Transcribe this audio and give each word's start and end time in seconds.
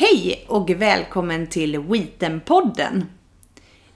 Hej 0.00 0.44
och 0.48 0.70
välkommen 0.70 1.46
till 1.46 1.78
Wheaten-podden. 1.78 3.04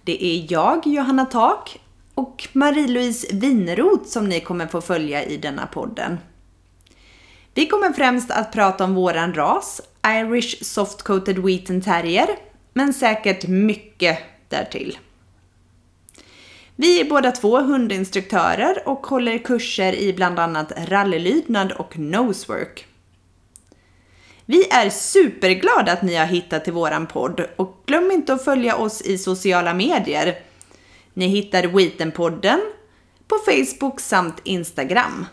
Det 0.04 0.24
är 0.24 0.52
jag, 0.52 0.86
Johanna 0.86 1.26
Tak, 1.26 1.80
och 2.14 2.48
Marie-Louise 2.52 3.36
Winroth 3.36 4.04
som 4.04 4.28
ni 4.28 4.40
kommer 4.40 4.66
få 4.66 4.80
följa 4.80 5.24
i 5.24 5.36
denna 5.36 5.66
podden. 5.66 6.18
Vi 7.54 7.66
kommer 7.66 7.92
främst 7.92 8.30
att 8.30 8.52
prata 8.52 8.84
om 8.84 8.94
våran 8.94 9.34
ras, 9.34 9.80
Irish 10.06 10.64
Soft 10.64 11.02
Coated 11.02 11.38
Wheaten 11.38 11.80
Terrier, 11.80 12.28
men 12.72 12.94
säkert 12.94 13.46
mycket 13.46 14.18
därtill. 14.48 14.98
Vi 16.76 17.00
är 17.00 17.04
båda 17.04 17.32
två 17.32 17.60
hundinstruktörer 17.60 18.88
och 18.88 19.06
håller 19.06 19.38
kurser 19.38 19.92
i 19.92 20.12
bland 20.12 20.38
annat 20.38 20.72
rallylydnad 20.88 21.72
och 21.72 21.98
nosework. 21.98 22.86
Vi 24.52 24.68
är 24.70 24.90
superglada 24.90 25.92
att 25.92 26.02
ni 26.02 26.14
har 26.14 26.26
hittat 26.26 26.64
till 26.64 26.72
våran 26.72 27.06
podd 27.06 27.46
och 27.56 27.82
glöm 27.86 28.10
inte 28.10 28.34
att 28.34 28.44
följa 28.44 28.76
oss 28.76 29.02
i 29.02 29.18
sociala 29.18 29.74
medier. 29.74 30.38
Ni 31.14 31.26
hittar 31.26 31.66
Weetenpodden 31.66 32.60
på 33.28 33.38
Facebook 33.46 34.00
samt 34.00 34.40
Instagram. 34.44 35.26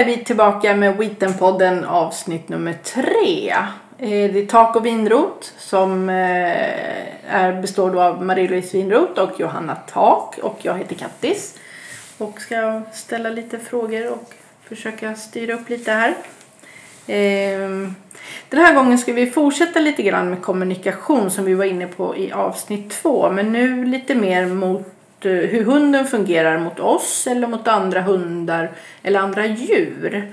Är 0.00 0.04
vi 0.04 0.24
tillbaka 0.24 0.76
med 0.76 0.96
Wheaten-podden 0.96 1.84
avsnitt 1.84 2.48
nummer 2.48 2.74
tre. 2.84 3.50
Eh, 3.98 4.32
det 4.32 4.38
är 4.38 4.46
Tak 4.46 4.76
och 4.76 4.86
Vinrot 4.86 5.52
som 5.58 6.08
eh, 6.08 7.34
är, 7.34 7.60
består 7.62 7.90
då 7.90 8.02
av 8.02 8.24
Marie-Louise 8.24 8.76
Vinrot 8.76 9.18
och 9.18 9.40
Johanna 9.40 9.74
Tak 9.74 10.38
och 10.42 10.58
jag 10.62 10.78
heter 10.78 10.94
Kattis. 10.94 11.58
Och 12.18 12.40
ska 12.40 12.82
ställa 12.92 13.30
lite 13.30 13.58
frågor 13.58 14.12
och 14.12 14.34
försöka 14.64 15.14
styra 15.14 15.54
upp 15.54 15.68
lite 15.68 15.92
här. 15.92 16.14
Ehm, 17.06 17.94
den 18.48 18.60
här 18.60 18.74
gången 18.74 18.98
ska 18.98 19.12
vi 19.12 19.30
fortsätta 19.30 19.80
lite 19.80 20.02
grann 20.02 20.30
med 20.30 20.42
kommunikation 20.42 21.30
som 21.30 21.44
vi 21.44 21.54
var 21.54 21.64
inne 21.64 21.86
på 21.86 22.16
i 22.16 22.32
avsnitt 22.32 22.90
två. 22.90 23.30
Men 23.30 23.52
nu 23.52 23.84
lite 23.84 24.14
mer 24.14 24.46
mot 24.46 24.99
hur 25.28 25.64
hunden 25.64 26.06
fungerar 26.06 26.58
mot 26.58 26.80
oss 26.80 27.26
eller 27.26 27.46
mot 27.46 27.68
andra 27.68 28.00
hundar 28.02 28.70
eller 29.02 29.20
andra 29.20 29.46
djur. 29.46 30.32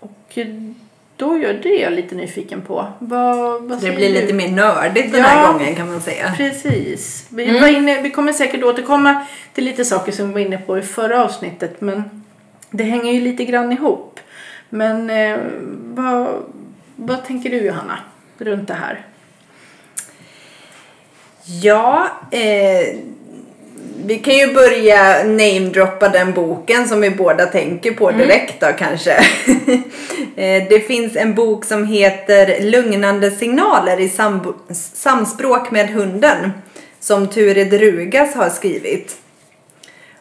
Och 0.00 0.18
eh, 0.34 0.46
då 1.16 1.38
gör 1.38 1.52
det 1.62 1.68
jag 1.76 1.92
lite 1.92 2.14
nyfiken 2.14 2.60
på. 2.60 2.86
Vad, 2.98 3.62
vad 3.62 3.80
Det 3.80 3.92
blir 3.92 4.08
du? 4.08 4.20
lite 4.20 4.32
mer 4.32 4.48
nördigt 4.50 5.12
den 5.12 5.22
här 5.24 5.42
Ja. 5.42 5.52
gången 5.52 5.74
kan 5.74 5.90
man 5.90 6.00
säga. 6.00 6.34
Precis. 6.36 7.26
Vi, 7.30 7.60
var 7.60 7.68
inne, 7.68 8.02
vi 8.02 8.10
kommer 8.10 8.32
säkert 8.32 8.62
återkomma 8.64 9.26
till 9.52 9.64
lite 9.64 9.84
saker 9.84 10.12
som 10.12 10.26
vi 10.28 10.32
var 10.32 10.40
inne 10.40 10.58
på 10.58 10.78
i 10.78 10.82
förra 10.82 11.24
avsnittet 11.24 11.80
men 11.80 12.22
det 12.70 12.84
hänger 12.84 13.12
ju 13.12 13.20
lite 13.20 13.44
grann 13.44 13.72
ihop. 13.72 14.20
Men 14.68 15.10
eh, 15.10 15.38
vad, 15.94 16.28
vad 16.96 17.24
tänker 17.24 17.50
du 17.50 17.56
Johanna 17.56 17.98
runt 18.38 18.68
det 18.68 18.74
här? 18.74 19.06
Ja, 21.44 22.06
eh, 22.30 22.96
vi 24.04 24.18
kan 24.18 24.34
ju 24.34 24.54
börja 24.54 25.24
namedroppa 25.24 26.08
den 26.08 26.32
boken 26.32 26.88
som 26.88 27.00
vi 27.00 27.10
båda 27.10 27.46
tänker 27.46 27.92
på 27.92 28.10
direkt 28.10 28.60
då 28.60 28.66
kanske. 28.78 29.12
eh, 30.36 30.68
det 30.68 30.86
finns 30.86 31.16
en 31.16 31.34
bok 31.34 31.64
som 31.64 31.86
heter 31.86 32.60
Lugnande 32.60 33.30
signaler 33.30 34.00
i 34.00 34.08
samspråk 34.94 35.70
med 35.70 35.90
hunden 35.90 36.50
som 37.00 37.28
Turid 37.28 37.72
Rugas 37.72 38.34
har 38.34 38.50
skrivit. 38.50 39.16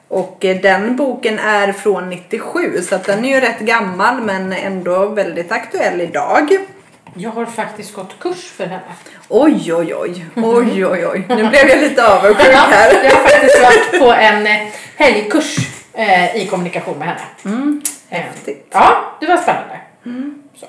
Och 0.08 0.46
eh, 0.46 0.62
den 0.62 0.96
boken 0.96 1.40
är 1.40 1.72
från 1.72 2.10
97 2.10 2.82
så 2.82 3.00
den 3.06 3.26
är 3.26 3.30
ju 3.30 3.42
rätt 3.42 3.60
gammal 3.60 4.22
men 4.22 4.54
ändå 4.54 5.06
väldigt 5.06 5.52
aktuell 5.52 6.02
idag. 6.02 6.58
Jag 7.14 7.32
har 7.32 7.46
faktiskt 7.46 7.94
gått 7.94 8.20
kurs 8.20 8.52
för 8.58 8.66
henne. 8.66 8.82
Oj, 9.30 9.74
oj, 9.74 9.96
oj. 9.96 10.26
Oj, 10.36 10.86
oj, 10.86 11.08
oj. 11.08 11.26
Nu 11.30 11.36
blev 11.50 11.70
jag 11.70 11.80
lite 11.82 12.08
avundsjuk 12.08 12.48
här. 12.56 13.04
Jag 13.04 13.12
har 13.12 13.28
faktiskt 13.28 13.62
varit 13.64 14.00
på 14.00 14.12
en 14.12 14.48
eh, 14.48 14.68
helgkurs 14.98 15.58
eh, 15.94 16.36
i 16.36 16.48
kommunikation 16.48 16.98
med 16.98 17.08
henne. 17.08 17.22
Mm, 17.46 17.82
Eh, 18.10 18.18
häftigt. 18.20 18.68
Ja, 18.72 19.18
det 19.20 19.26
var 19.28 19.38
spännande. 19.38 19.80
Så. 20.60 20.66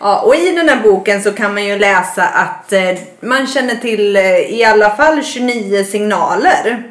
Ja, 0.00 0.20
och 0.20 0.34
i 0.34 0.52
den 0.52 0.68
här 0.68 0.82
boken 0.82 1.22
så 1.22 1.32
kan 1.32 1.54
man 1.54 1.64
ju 1.64 1.78
läsa 1.78 2.22
att 2.24 2.72
man 3.20 3.46
känner 3.46 3.74
till 3.74 4.16
i 4.48 4.64
alla 4.64 4.90
fall 4.90 5.24
29 5.24 5.84
signaler. 5.84 6.82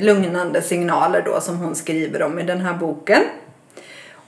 Lugnande 0.00 0.62
signaler 0.62 1.22
då 1.22 1.40
som 1.40 1.56
hon 1.56 1.74
skriver 1.74 2.22
om 2.22 2.38
i 2.38 2.42
den 2.42 2.60
här 2.60 2.72
boken. 2.74 3.22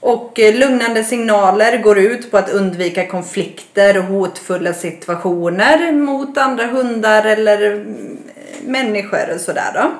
Och 0.01 0.39
eh, 0.39 0.55
lugnande 0.55 1.03
signaler 1.03 1.77
går 1.77 1.99
ut 1.99 2.31
på 2.31 2.37
att 2.37 2.49
undvika 2.49 3.07
konflikter 3.07 3.97
och 3.97 4.03
hotfulla 4.03 4.73
situationer 4.73 5.91
mot 5.91 6.37
andra 6.37 6.65
hundar 6.65 7.25
eller 7.25 7.71
mm, 7.71 8.17
människor 8.65 9.33
och 9.35 9.41
sådär 9.41 9.71
då. 9.73 9.91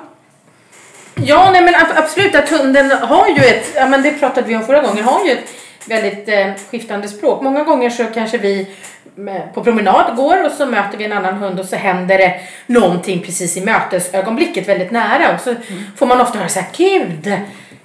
Ja, 1.24 1.50
nej 1.50 1.62
men 1.62 1.74
ab- 1.74 1.92
absolut 1.96 2.34
att 2.34 2.48
hunden 2.48 2.90
har 2.90 3.28
ju 3.28 3.44
ett, 3.44 3.72
ja 3.74 3.86
men 3.86 4.02
det 4.02 4.10
pratade 4.10 4.46
vi 4.46 4.56
om 4.56 4.64
förra 4.66 4.80
gången, 4.80 5.04
har 5.04 5.26
ju 5.26 5.32
ett 5.32 5.48
väldigt 5.86 6.28
eh, 6.28 6.46
skiftande 6.70 7.08
språk. 7.08 7.42
Många 7.42 7.64
gånger 7.64 7.90
så 7.90 8.04
kanske 8.14 8.38
vi 8.38 8.66
med, 9.14 9.54
på 9.54 9.64
promenad 9.64 10.16
går 10.16 10.44
och 10.44 10.52
så 10.52 10.66
möter 10.66 10.98
vi 10.98 11.04
en 11.04 11.12
annan 11.12 11.34
hund 11.34 11.60
och 11.60 11.66
så 11.66 11.76
händer 11.76 12.18
det 12.18 12.40
någonting 12.66 13.20
precis 13.22 13.56
i 13.56 13.60
mötesögonblicket 13.60 14.68
väldigt 14.68 14.90
nära 14.90 15.34
och 15.34 15.40
så 15.40 15.54
får 15.96 16.06
man 16.06 16.20
ofta 16.20 16.38
höra 16.38 16.48
så 16.48 16.60
här, 16.60 16.68
gud, 16.76 17.32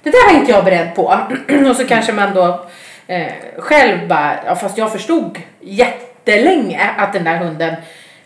det 0.06 0.12
där 0.12 0.32
var 0.32 0.40
inte 0.40 0.52
jag 0.52 0.64
beredd 0.64 0.94
på. 0.94 1.20
och 1.70 1.76
så 1.76 1.86
kanske 1.86 2.12
man 2.12 2.34
då 2.34 2.66
eh, 3.06 3.32
själv 3.58 4.08
bara, 4.08 4.38
ja 4.46 4.56
fast 4.56 4.78
jag 4.78 4.92
förstod 4.92 5.38
jättelänge 5.60 6.90
att 6.96 7.12
den 7.12 7.24
där 7.24 7.36
hunden 7.36 7.74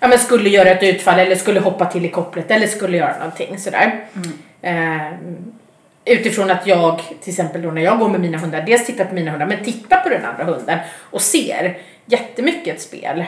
ja, 0.00 0.08
men 0.08 0.18
skulle 0.18 0.48
göra 0.48 0.68
ett 0.68 0.82
utfall 0.82 1.18
eller 1.18 1.36
skulle 1.36 1.60
hoppa 1.60 1.84
till 1.86 2.04
i 2.04 2.08
kopplet 2.08 2.50
eller 2.50 2.66
skulle 2.66 2.96
göra 2.96 3.18
någonting 3.18 3.58
sådär. 3.58 4.04
Eh, 4.62 5.12
utifrån 6.04 6.50
att 6.50 6.66
jag 6.66 7.02
till 7.20 7.30
exempel 7.30 7.62
då 7.62 7.70
när 7.70 7.82
jag 7.82 7.98
går 7.98 8.08
med 8.08 8.20
mina 8.20 8.38
hundar 8.38 8.62
dels 8.62 8.86
tittar 8.86 9.04
på 9.04 9.14
mina 9.14 9.30
hundar 9.30 9.46
men 9.46 9.64
tittar 9.64 10.00
på 10.00 10.08
den 10.08 10.24
andra 10.24 10.44
hunden 10.44 10.78
och 10.96 11.20
ser 11.20 11.78
jättemycket 12.06 12.76
ett 12.76 12.82
spel. 12.82 13.24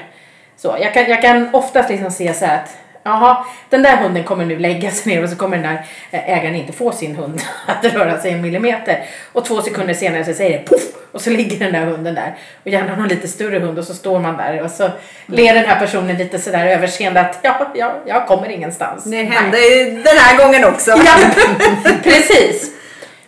Så 0.56 0.76
jag 0.80 0.94
kan, 0.94 1.04
jag 1.08 1.22
kan 1.22 1.54
oftast 1.54 1.90
liksom 1.90 2.10
se 2.10 2.34
så 2.34 2.44
att 2.44 2.76
Jaha, 3.04 3.46
den 3.70 3.82
där 3.82 3.96
hunden 3.96 4.24
kommer 4.24 4.44
nu 4.44 4.58
lägga 4.58 4.90
sig 4.90 5.14
ner 5.14 5.22
och 5.22 5.30
så 5.30 5.36
kommer 5.36 5.56
den 5.56 5.66
där 5.66 5.84
eh, 6.10 6.30
ägaren 6.38 6.54
inte 6.54 6.72
få 6.72 6.92
sin 6.92 7.16
hund 7.16 7.40
att 7.66 7.84
röra 7.84 8.20
sig 8.20 8.32
en 8.32 8.42
millimeter. 8.42 9.04
Och 9.32 9.44
två 9.44 9.62
sekunder 9.62 9.94
senare 9.94 10.24
så 10.24 10.34
säger 10.34 10.58
det 10.58 10.64
poff 10.64 10.82
och 11.12 11.20
så 11.20 11.30
ligger 11.30 11.58
den 11.58 11.72
där 11.72 11.84
hunden 11.86 12.14
där. 12.14 12.34
Och 12.64 12.68
gärna 12.70 12.96
någon 12.96 13.08
lite 13.08 13.28
större 13.28 13.58
hund 13.58 13.78
och 13.78 13.84
så 13.84 13.94
står 13.94 14.20
man 14.20 14.36
där 14.36 14.62
och 14.62 14.70
så 14.70 14.90
ler 15.26 15.54
den 15.54 15.64
här 15.64 15.80
personen 15.80 16.16
lite 16.16 16.38
sådär 16.38 16.66
överseende 16.66 17.20
att 17.20 17.38
ja, 17.42 17.72
ja, 17.74 17.94
jag 18.06 18.26
kommer 18.26 18.48
ingenstans. 18.48 19.04
Det 19.04 19.22
hände 19.22 19.58
ju 19.58 19.84
den 19.90 20.16
här 20.18 20.38
gången 20.44 20.64
också. 20.64 20.90
Ja, 20.90 21.14
precis. 22.02 22.70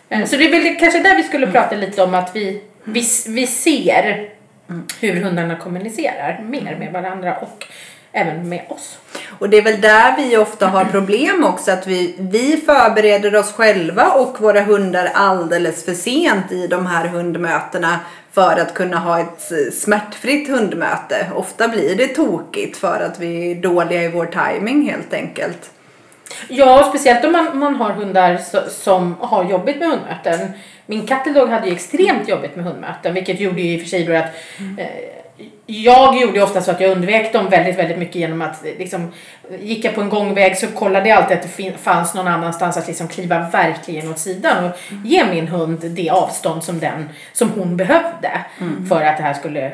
Eh, 0.09 0.25
Så 0.25 0.37
det 0.37 0.45
är 0.45 0.51
väl 0.51 0.77
kanske 0.79 0.99
där 0.99 1.17
vi 1.17 1.23
skulle 1.23 1.47
prata 1.47 1.77
lite 1.77 2.03
om 2.03 2.15
att 2.15 2.37
vi, 2.37 2.63
vi, 2.85 3.03
vi 3.29 3.47
ser 3.47 4.29
hur 5.01 5.21
hundarna 5.23 5.57
kommunicerar 5.57 6.41
mer 6.43 6.77
med 6.79 6.93
varandra 6.93 7.37
och 7.37 7.67
även 8.15 8.49
med 8.49 8.63
oss. 8.69 8.99
Och 9.39 9.51
det 9.51 9.57
är 9.57 9.63
väl 9.63 9.81
där 9.81 10.17
vi 10.17 10.37
ofta 10.37 10.67
har 10.67 10.85
problem 10.85 11.45
också. 11.45 11.71
Att 11.73 11.87
vi, 11.87 12.15
vi 12.19 12.63
förbereder 12.67 13.37
oss 13.37 13.53
själva 13.53 14.13
och 14.13 14.41
våra 14.41 14.61
hundar 14.61 15.11
alldeles 15.15 15.85
för 15.85 15.95
sent 15.95 16.53
i 16.53 16.67
de 16.67 16.87
här 16.87 17.09
hundmötena. 17.09 18.01
För 18.33 18.61
att 18.61 18.75
kunna 18.75 18.99
ha 18.99 19.21
ett 19.21 19.75
smärtfritt 19.75 20.49
hundmöte. 20.49 21.27
Ofta 21.35 21.69
blir 21.69 21.97
det 21.97 22.07
tokigt 22.07 22.77
för 22.77 23.01
att 23.01 23.21
vi 23.21 23.51
är 23.51 23.55
dåliga 23.55 24.03
i 24.03 24.09
vår 24.09 24.27
timing 24.27 24.91
helt 24.91 25.15
enkelt. 25.15 25.71
Ja, 26.49 26.87
speciellt 26.89 27.25
om 27.25 27.33
man, 27.33 27.59
man 27.59 27.75
har 27.75 27.91
hundar 27.91 28.35
so- 28.35 28.69
som 28.69 29.15
har 29.21 29.45
jobbigt 29.45 29.79
med 29.79 29.89
hundmöten. 29.89 30.53
Min 30.87 31.07
katteldag 31.07 31.47
hade 31.47 31.67
ju 31.67 31.73
extremt 31.73 32.29
jobbigt 32.29 32.57
med 32.57 32.65
hundmöten 32.65 33.15
vilket 33.15 33.41
gjorde 33.41 33.61
ju 33.61 33.75
i 33.75 33.77
och 33.77 33.81
för 33.81 33.89
sig 33.89 34.05
då 34.05 34.17
att 34.17 34.35
eh, 34.79 35.24
jag 35.67 36.21
gjorde 36.21 36.43
ofta 36.43 36.61
så 36.61 36.71
att 36.71 36.81
jag 36.81 36.91
undvek 36.91 37.33
dem 37.33 37.51
väldigt, 37.51 37.79
väldigt 37.79 37.99
mycket 37.99 38.15
genom 38.15 38.43
att 38.43 38.63
liksom, 38.79 39.13
gick 39.61 39.85
jag 39.85 39.95
på 39.95 40.01
en 40.01 40.09
gångväg 40.09 40.59
så 40.59 40.67
kollade 40.67 41.09
jag 41.09 41.19
alltid 41.19 41.37
att 41.37 41.57
det 41.57 41.73
fanns 41.79 42.15
någon 42.15 42.29
annanstans 42.29 42.77
att 42.77 42.87
liksom 42.87 43.09
kliva 43.09 43.51
verkligen 43.51 44.11
åt 44.11 44.19
sidan 44.19 44.65
och 44.65 44.71
ge 45.05 45.25
min 45.25 45.49
hund 45.49 45.79
det 45.83 46.11
avstånd 46.11 46.65
som 46.65 46.79
den, 46.79 47.09
som 47.33 47.51
hon 47.51 47.77
behövde 47.77 48.31
för 48.89 49.03
att 49.03 49.17
det 49.17 49.23
här 49.23 49.35
skulle. 49.35 49.73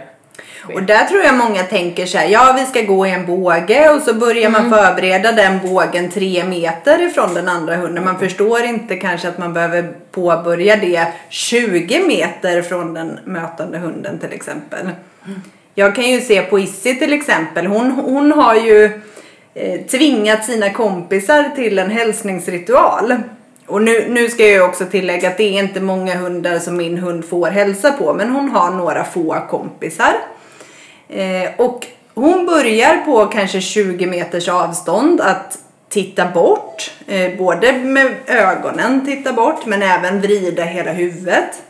Och 0.75 0.83
där 0.83 1.05
tror 1.05 1.23
jag 1.23 1.37
många 1.37 1.63
tänker 1.63 2.07
så 2.07 2.19
här, 2.19 2.29
ja 2.29 2.57
vi 2.59 2.65
ska 2.65 2.83
gå 2.83 3.07
i 3.07 3.11
en 3.11 3.27
båge 3.27 3.91
och 3.91 4.03
så 4.03 4.15
börjar 4.15 4.51
man 4.51 4.71
förbereda 4.71 5.33
den 5.33 5.59
bågen 5.63 6.11
tre 6.11 6.45
meter 6.45 7.03
ifrån 7.03 7.35
den 7.35 7.49
andra 7.49 7.77
hunden. 7.77 8.05
Man 8.05 8.19
förstår 8.19 8.63
inte 8.63 8.97
kanske 8.97 9.29
att 9.29 9.39
man 9.39 9.53
behöver 9.53 9.93
påbörja 10.11 10.77
det 10.77 11.07
20 11.29 12.03
meter 12.07 12.63
från 12.63 12.95
den 12.95 13.19
mötande 13.25 13.79
hunden 13.79 14.19
till 14.19 14.33
exempel. 14.33 14.91
Jag 15.75 15.95
kan 15.95 16.11
ju 16.11 16.21
se 16.21 16.43
på 16.43 16.59
Issi 16.59 16.95
till 16.95 17.13
exempel, 17.13 17.67
hon, 17.67 17.91
hon 17.91 18.33
har 18.33 18.55
ju 18.55 18.85
eh, 19.55 19.81
tvingat 19.81 20.45
sina 20.45 20.71
kompisar 20.71 21.51
till 21.57 21.79
en 21.79 21.91
hälsningsritual. 21.91 23.15
Och 23.71 23.83
nu, 23.83 24.09
nu 24.09 24.31
ska 24.31 24.43
jag 24.43 24.53
ju 24.53 24.63
också 24.63 24.85
tillägga 24.85 25.29
att 25.29 25.37
det 25.37 25.45
är 25.45 25.63
inte 25.63 25.81
många 25.81 26.15
hundar 26.15 26.59
som 26.59 26.77
min 26.77 26.99
hund 26.99 27.25
får 27.25 27.47
hälsa 27.47 27.93
på, 27.93 28.15
men 28.15 28.31
hon 28.31 28.51
har 28.51 28.71
några 28.71 29.05
få 29.05 29.47
kompisar. 29.51 30.13
Eh, 31.09 31.51
och 31.57 31.87
hon 32.15 32.47
börjar 32.47 32.97
på 33.05 33.27
kanske 33.27 33.61
20 33.61 34.07
meters 34.07 34.49
avstånd 34.49 35.21
att 35.21 35.59
titta 35.89 36.27
bort. 36.27 36.91
Eh, 37.07 37.39
både 37.39 37.73
med 37.73 38.15
ögonen 38.27 39.07
titta 39.07 39.33
bort 39.33 39.67
men 39.67 39.83
även 39.83 40.21
vrida 40.21 40.65
hela 40.65 40.93
huvudet. 40.93 41.63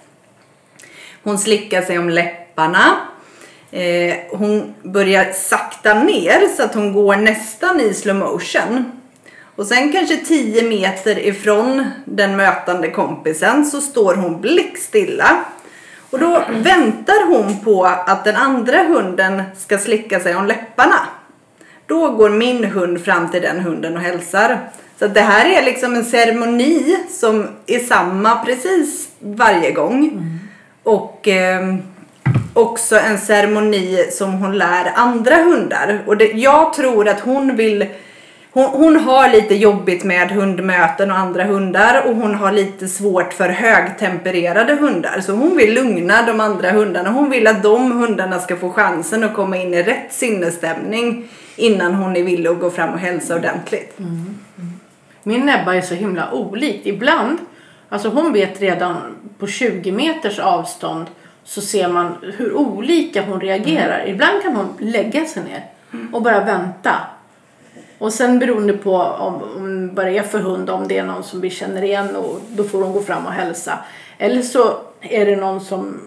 Hon 1.23 1.39
slickar 1.39 1.83
sig 1.83 1.99
om 1.99 2.11
läpparna. 2.11 2.97
Eh, 3.71 4.15
hon 4.31 4.75
börjar 4.83 5.33
sakta 5.33 5.95
ner 5.95 6.57
så 6.57 6.63
att 6.63 6.75
hon 6.75 6.93
går 6.93 7.17
nästan 7.17 7.81
i 7.81 7.95
slow 7.95 8.17
motion. 8.17 9.00
Och 9.61 9.67
sen 9.67 9.93
kanske 9.93 10.17
10 10.17 10.63
meter 10.63 11.19
ifrån 11.19 11.85
den 12.05 12.37
mötande 12.37 12.91
kompisen 12.91 13.67
så 13.67 13.81
står 13.81 14.15
hon 14.15 14.41
blickstilla. 14.41 15.45
Och 16.11 16.19
då 16.19 16.45
väntar 16.51 17.27
hon 17.27 17.61
på 17.65 17.85
att 17.85 18.25
den 18.25 18.37
andra 18.37 18.83
hunden 18.83 19.43
ska 19.57 19.79
slicka 19.79 20.21
sig 20.21 20.37
om 20.37 20.47
läpparna. 20.47 21.01
Då 21.87 22.11
går 22.11 22.31
min 22.31 22.65
hund 22.65 23.05
fram 23.05 23.31
till 23.31 23.43
den 23.43 23.61
hunden 23.61 23.97
och 23.97 24.03
hälsar. 24.03 24.59
Så 24.99 25.07
det 25.07 25.21
här 25.21 25.59
är 25.59 25.65
liksom 25.65 25.95
en 25.95 26.05
ceremoni 26.05 26.97
som 27.11 27.49
är 27.67 27.79
samma 27.79 28.45
precis 28.45 29.09
varje 29.19 29.73
gång. 29.73 30.23
Och 30.83 31.29
eh, 31.29 31.75
också 32.53 32.99
en 32.99 33.19
ceremoni 33.19 34.07
som 34.11 34.33
hon 34.33 34.59
lär 34.59 34.93
andra 34.95 35.37
hundar. 35.37 36.03
Och 36.07 36.17
det, 36.17 36.33
jag 36.33 36.73
tror 36.73 37.09
att 37.09 37.21
hon 37.21 37.57
vill 37.57 37.87
hon, 38.53 38.65
hon 38.65 38.97
har 38.97 39.29
lite 39.29 39.55
jobbigt 39.55 40.05
med 40.05 40.31
hundmöten 40.31 41.11
och 41.11 41.17
andra 41.17 41.45
hundar 41.45 42.03
och 42.07 42.15
hon 42.17 42.35
har 42.35 42.53
lite 42.53 42.89
svårt 42.89 43.33
för 43.33 43.49
högtempererade 43.49 44.75
hundar. 44.75 45.21
Så 45.21 45.33
hon 45.33 45.57
vill 45.57 45.75
lugna 45.75 46.23
de 46.27 46.41
andra 46.41 46.71
hundarna. 46.71 47.11
Hon 47.11 47.31
vill 47.31 47.47
att 47.47 47.63
de 47.63 47.93
hundarna 47.93 48.39
ska 48.39 48.57
få 48.57 48.71
chansen 48.71 49.25
att 49.25 49.35
komma 49.35 49.57
in 49.57 49.75
i 49.75 49.83
rätt 49.83 50.13
sinnesstämning 50.13 51.29
innan 51.57 51.95
hon 51.95 52.17
är 52.17 52.23
villig 52.23 52.51
att 52.51 52.61
gå 52.61 52.71
fram 52.71 52.93
och 52.93 52.99
hälsa 52.99 53.37
ordentligt. 53.37 53.99
Min 55.23 55.49
Ebba 55.49 55.75
är 55.75 55.81
så 55.81 55.95
himla 55.95 56.33
olikt. 56.33 56.87
Ibland, 56.87 57.39
alltså 57.89 58.09
hon 58.09 58.33
vet 58.33 58.61
redan 58.61 58.97
på 59.39 59.47
20 59.47 59.93
meters 59.93 60.39
avstånd 60.39 61.07
så 61.45 61.61
ser 61.61 61.89
man 61.89 62.17
hur 62.37 62.53
olika 62.57 63.23
hon 63.23 63.41
reagerar. 63.41 64.05
Ibland 64.07 64.43
kan 64.43 64.57
hon 64.57 64.69
lägga 64.79 65.25
sig 65.25 65.43
ner 65.43 65.65
och 66.13 66.23
bara 66.23 66.45
vänta. 66.45 66.95
Och 68.01 68.13
sen 68.13 68.39
beroende 68.39 68.73
på 68.73 68.97
om, 68.97 69.43
om 69.57 69.95
vad 69.95 70.07
det 70.07 70.19
är 70.19 70.23
för 70.23 70.39
hund, 70.39 70.71
om 70.71 70.89
det 70.89 70.99
är 70.99 71.05
någon 71.05 71.25
som 71.25 71.41
vi 71.41 71.51
känner 71.51 71.83
igen 71.83 72.17
och 72.17 72.41
då 72.49 72.65
får 72.65 72.83
hon 72.83 72.93
gå 72.93 73.03
fram 73.03 73.27
och 73.27 73.33
hälsa. 73.33 73.79
Eller 74.19 74.43
så 74.43 74.77
är 75.01 75.27
det 75.27 75.37
någon 75.37 75.61
som, 75.61 76.01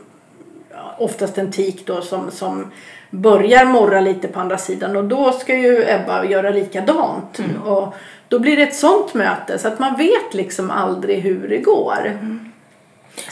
oftast 0.97 1.37
en 1.37 1.51
tik 1.51 1.85
då, 1.85 2.01
som, 2.01 2.31
som 2.31 2.71
börjar 3.09 3.65
morra 3.65 4.01
lite 4.01 4.27
på 4.27 4.39
andra 4.39 4.57
sidan 4.57 4.95
och 4.95 5.03
då 5.03 5.31
ska 5.31 5.55
ju 5.55 5.83
Ebba 5.87 6.25
göra 6.25 6.49
likadant. 6.49 7.39
Och 7.65 7.95
då 8.27 8.39
blir 8.39 8.57
det 8.57 8.63
ett 8.63 8.75
sånt 8.75 9.13
möte 9.13 9.57
så 9.57 9.67
att 9.67 9.79
man 9.79 9.97
vet 9.97 10.33
liksom 10.33 10.71
aldrig 10.71 11.19
hur 11.19 11.47
det 11.47 11.57
går. 11.57 12.19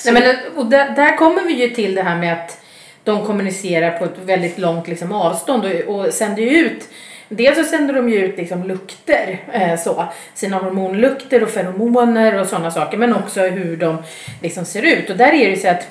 Nej, 0.05 0.13
men, 0.13 0.23
och 0.55 0.65
där, 0.65 0.95
där 0.95 1.17
kommer 1.17 1.43
vi 1.43 1.53
ju 1.53 1.69
till 1.69 1.95
det 1.95 2.03
här 2.03 2.17
med 2.17 2.33
att 2.33 2.57
de 3.03 3.25
kommunicerar 3.25 3.99
på 3.99 4.05
ett 4.05 4.17
väldigt 4.25 4.57
långt 4.57 4.87
liksom, 4.87 5.11
avstånd 5.11 5.65
och, 5.65 5.95
och 5.95 6.13
sänder 6.13 6.43
ut 6.43 6.89
Dels 7.33 7.57
så 7.57 7.63
sänder 7.63 7.93
de 7.93 8.09
ju 8.09 8.25
ut 8.25 8.37
liksom 8.37 8.63
lukter, 8.63 9.39
eh, 9.53 9.79
så, 9.79 10.05
sina 10.33 10.57
hormonlukter 10.57 11.43
och 11.43 11.49
feromoner 11.49 12.39
och 12.39 12.47
sådana 12.47 12.71
saker 12.71 12.97
men 12.97 13.15
också 13.15 13.41
hur 13.41 13.77
de 13.77 13.97
liksom 14.41 14.65
ser 14.65 14.81
ut. 14.81 15.09
Och 15.09 15.17
där 15.17 15.27
är 15.27 15.49
det 15.49 15.55
ju 15.55 15.55
så 15.55 15.67
att 15.67 15.87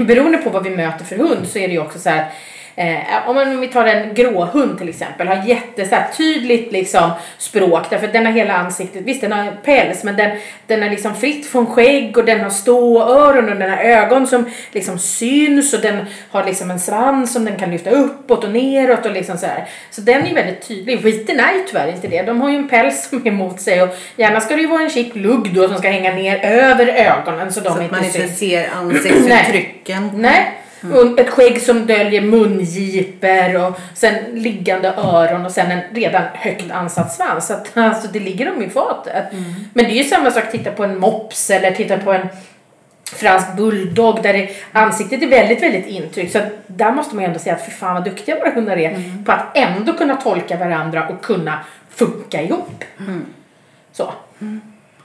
beroende 0.06 0.38
på 0.38 0.50
vad 0.50 0.64
vi 0.64 0.70
möter 0.70 1.04
för 1.04 1.16
hund 1.16 1.48
så 1.48 1.58
är 1.58 1.68
det 1.68 1.74
ju 1.74 1.80
också 1.80 1.98
så 1.98 2.10
här 2.10 2.22
att 2.22 2.32
Eh, 2.80 3.28
om, 3.28 3.34
man, 3.34 3.48
om 3.48 3.60
vi 3.60 3.68
tar 3.68 3.86
en 3.86 4.14
gråhund 4.14 4.78
till 4.78 4.88
exempel, 4.88 5.28
har 5.28 5.46
jätte 5.46 5.86
så 5.86 5.94
här, 5.94 6.06
tydligt 6.16 6.72
liksom, 6.72 7.10
språk 7.38 7.90
därför 7.90 8.06
att 8.06 8.12
den 8.12 8.26
har 8.26 8.32
hela 8.32 8.54
ansiktet, 8.54 9.02
visst 9.04 9.20
den 9.20 9.32
har 9.32 9.52
päls 9.64 10.04
men 10.04 10.16
den, 10.16 10.38
den 10.66 10.82
är 10.82 10.90
liksom 10.90 11.14
fritt 11.14 11.46
från 11.46 11.66
skägg 11.66 12.18
och 12.18 12.24
den 12.24 12.40
har 12.40 12.50
ståöron 12.50 13.48
och 13.48 13.56
den 13.56 13.70
har 13.70 13.78
ögon 13.78 14.26
som 14.26 14.50
liksom 14.72 14.98
syns 14.98 15.74
och 15.74 15.80
den 15.80 16.04
har 16.30 16.44
liksom 16.44 16.70
en 16.70 16.80
svans 16.80 17.32
som 17.32 17.44
den 17.44 17.56
kan 17.56 17.70
lyfta 17.70 17.90
uppåt 17.90 18.44
och 18.44 18.50
neråt 18.50 19.06
och 19.06 19.12
liksom 19.12 19.38
så 19.38 19.46
här. 19.46 19.68
Så 19.90 20.00
den 20.00 20.22
är 20.22 20.28
ju 20.28 20.34
väldigt 20.34 20.68
tydlig. 20.68 21.02
Skiten 21.02 21.40
är 21.40 21.52
ju 21.52 21.64
tyvärr 21.68 21.88
inte 21.88 22.08
det. 22.08 22.22
De 22.22 22.40
har 22.40 22.50
ju 22.50 22.56
en 22.56 22.68
päls 22.68 23.08
som 23.08 23.22
är 23.26 23.28
emot 23.28 23.60
sig 23.60 23.82
och 23.82 23.88
gärna 24.16 24.40
ska 24.40 24.54
det 24.54 24.60
ju 24.60 24.68
vara 24.68 24.82
en 24.82 24.90
chic 24.90 25.14
lugg 25.14 25.54
då 25.54 25.68
som 25.68 25.78
ska 25.78 25.88
hänga 25.88 26.14
ner 26.14 26.44
över 26.44 26.86
ögonen 26.86 27.52
så 27.52 27.60
de 27.60 27.66
Så 27.66 27.74
att 27.74 27.82
inte 27.82 27.94
man 27.94 28.04
inte 28.04 28.28
ser 28.28 28.70
ansiktsuttrycken. 28.74 30.10
Nej. 30.14 30.59
Och 30.82 31.20
ett 31.20 31.30
skägg 31.30 31.62
som 31.62 31.86
döljer 31.86 32.20
mungiper 32.20 33.66
och 33.66 33.80
sen 33.94 34.14
liggande 34.32 34.88
öron 34.96 35.46
och 35.46 35.52
sen 35.52 35.70
en 35.70 35.80
redan 35.94 36.22
högt 36.34 36.70
ansatt 36.70 37.12
svans. 37.12 37.46
Så 37.46 37.52
att, 37.52 37.70
alltså, 37.76 38.08
det 38.12 38.20
ligger 38.20 38.46
dem 38.46 38.62
i 38.62 38.68
fatet. 38.68 39.24
Men 39.72 39.84
det 39.84 39.90
är 39.90 40.02
ju 40.02 40.04
samma 40.04 40.30
sak, 40.30 40.50
titta 40.50 40.70
på 40.70 40.84
en 40.84 40.98
mops 40.98 41.50
eller 41.50 41.70
titta 41.70 41.98
på 41.98 42.12
en 42.12 42.28
fransk 43.12 43.56
bulldog 43.56 44.22
där 44.22 44.32
det, 44.32 44.50
ansiktet 44.72 45.22
är 45.22 45.26
väldigt, 45.26 45.62
väldigt 45.62 45.86
intryckt. 45.86 46.32
Så 46.32 46.38
att 46.38 46.52
där 46.66 46.92
måste 46.92 47.14
man 47.14 47.24
ju 47.24 47.28
ändå 47.28 47.38
säga 47.38 47.54
att 47.54 47.64
för 47.64 47.70
fan 47.70 47.94
vad 47.94 48.04
duktiga 48.04 48.38
våra 48.38 48.50
hundar 48.50 48.76
är 48.76 49.24
på 49.24 49.32
att 49.32 49.56
ändå 49.56 49.92
kunna 49.92 50.16
tolka 50.16 50.56
varandra 50.56 51.08
och 51.08 51.24
kunna 51.24 51.58
funka 51.90 52.42
ihop. 52.42 52.84
Så. 53.92 54.12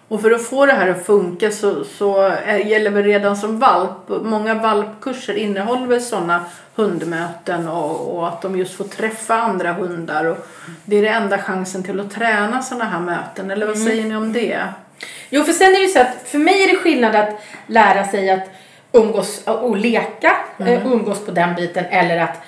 Och 0.08 0.22
för 0.22 0.32
att 0.32 0.46
få 0.46 0.66
det 0.66 0.74
här 0.74 0.90
att 0.90 1.06
funka 1.06 1.52
så, 1.52 1.84
så 1.84 2.22
är, 2.22 2.58
gäller 2.58 2.92
väl 2.92 3.04
redan 3.04 3.38
som 3.38 3.60
valp. 3.60 4.10
Många 4.24 4.54
valpkurser 4.54 5.34
innehåller 5.34 5.88
väl 5.88 6.02
sådana 6.02 6.46
hundmöten 6.76 7.68
och, 7.68 8.18
och 8.18 8.28
att 8.28 8.42
de 8.42 8.58
just 8.58 8.74
får 8.74 8.84
träffa 8.84 9.36
andra 9.36 9.74
hundar. 9.74 10.26
Och 10.26 10.48
det 10.86 10.98
är 10.98 11.02
det 11.02 11.08
enda 11.08 11.38
chansen 11.38 11.84
till 11.84 12.00
att 12.00 12.12
träna 12.12 12.62
sådana 12.62 12.86
här 12.86 13.00
möten. 13.00 13.52
Eller 13.52 13.66
vad 13.66 13.78
säger 13.78 14.04
ni 14.04 14.16
om 14.16 14.34
det? 14.34 14.68
Jo, 15.30 15.44
för 15.44 15.54
sen 15.54 15.68
är 15.68 15.80
det 15.80 15.86
ju 15.86 15.88
så 15.88 16.00
att 16.00 16.24
för 16.26 16.40
mig 16.40 16.64
är 16.64 16.68
det 16.68 16.76
skillnad 16.76 17.16
att 17.16 17.30
lära 17.68 18.08
sig 18.08 18.30
att 18.30 18.50
umgås 18.92 19.42
och 19.46 19.78
leka, 19.78 20.38
eh, 20.60 20.88
umgås 20.88 21.26
på 21.26 21.32
den 21.32 21.56
biten 21.56 21.86
eller 21.86 22.18
att 22.18 22.42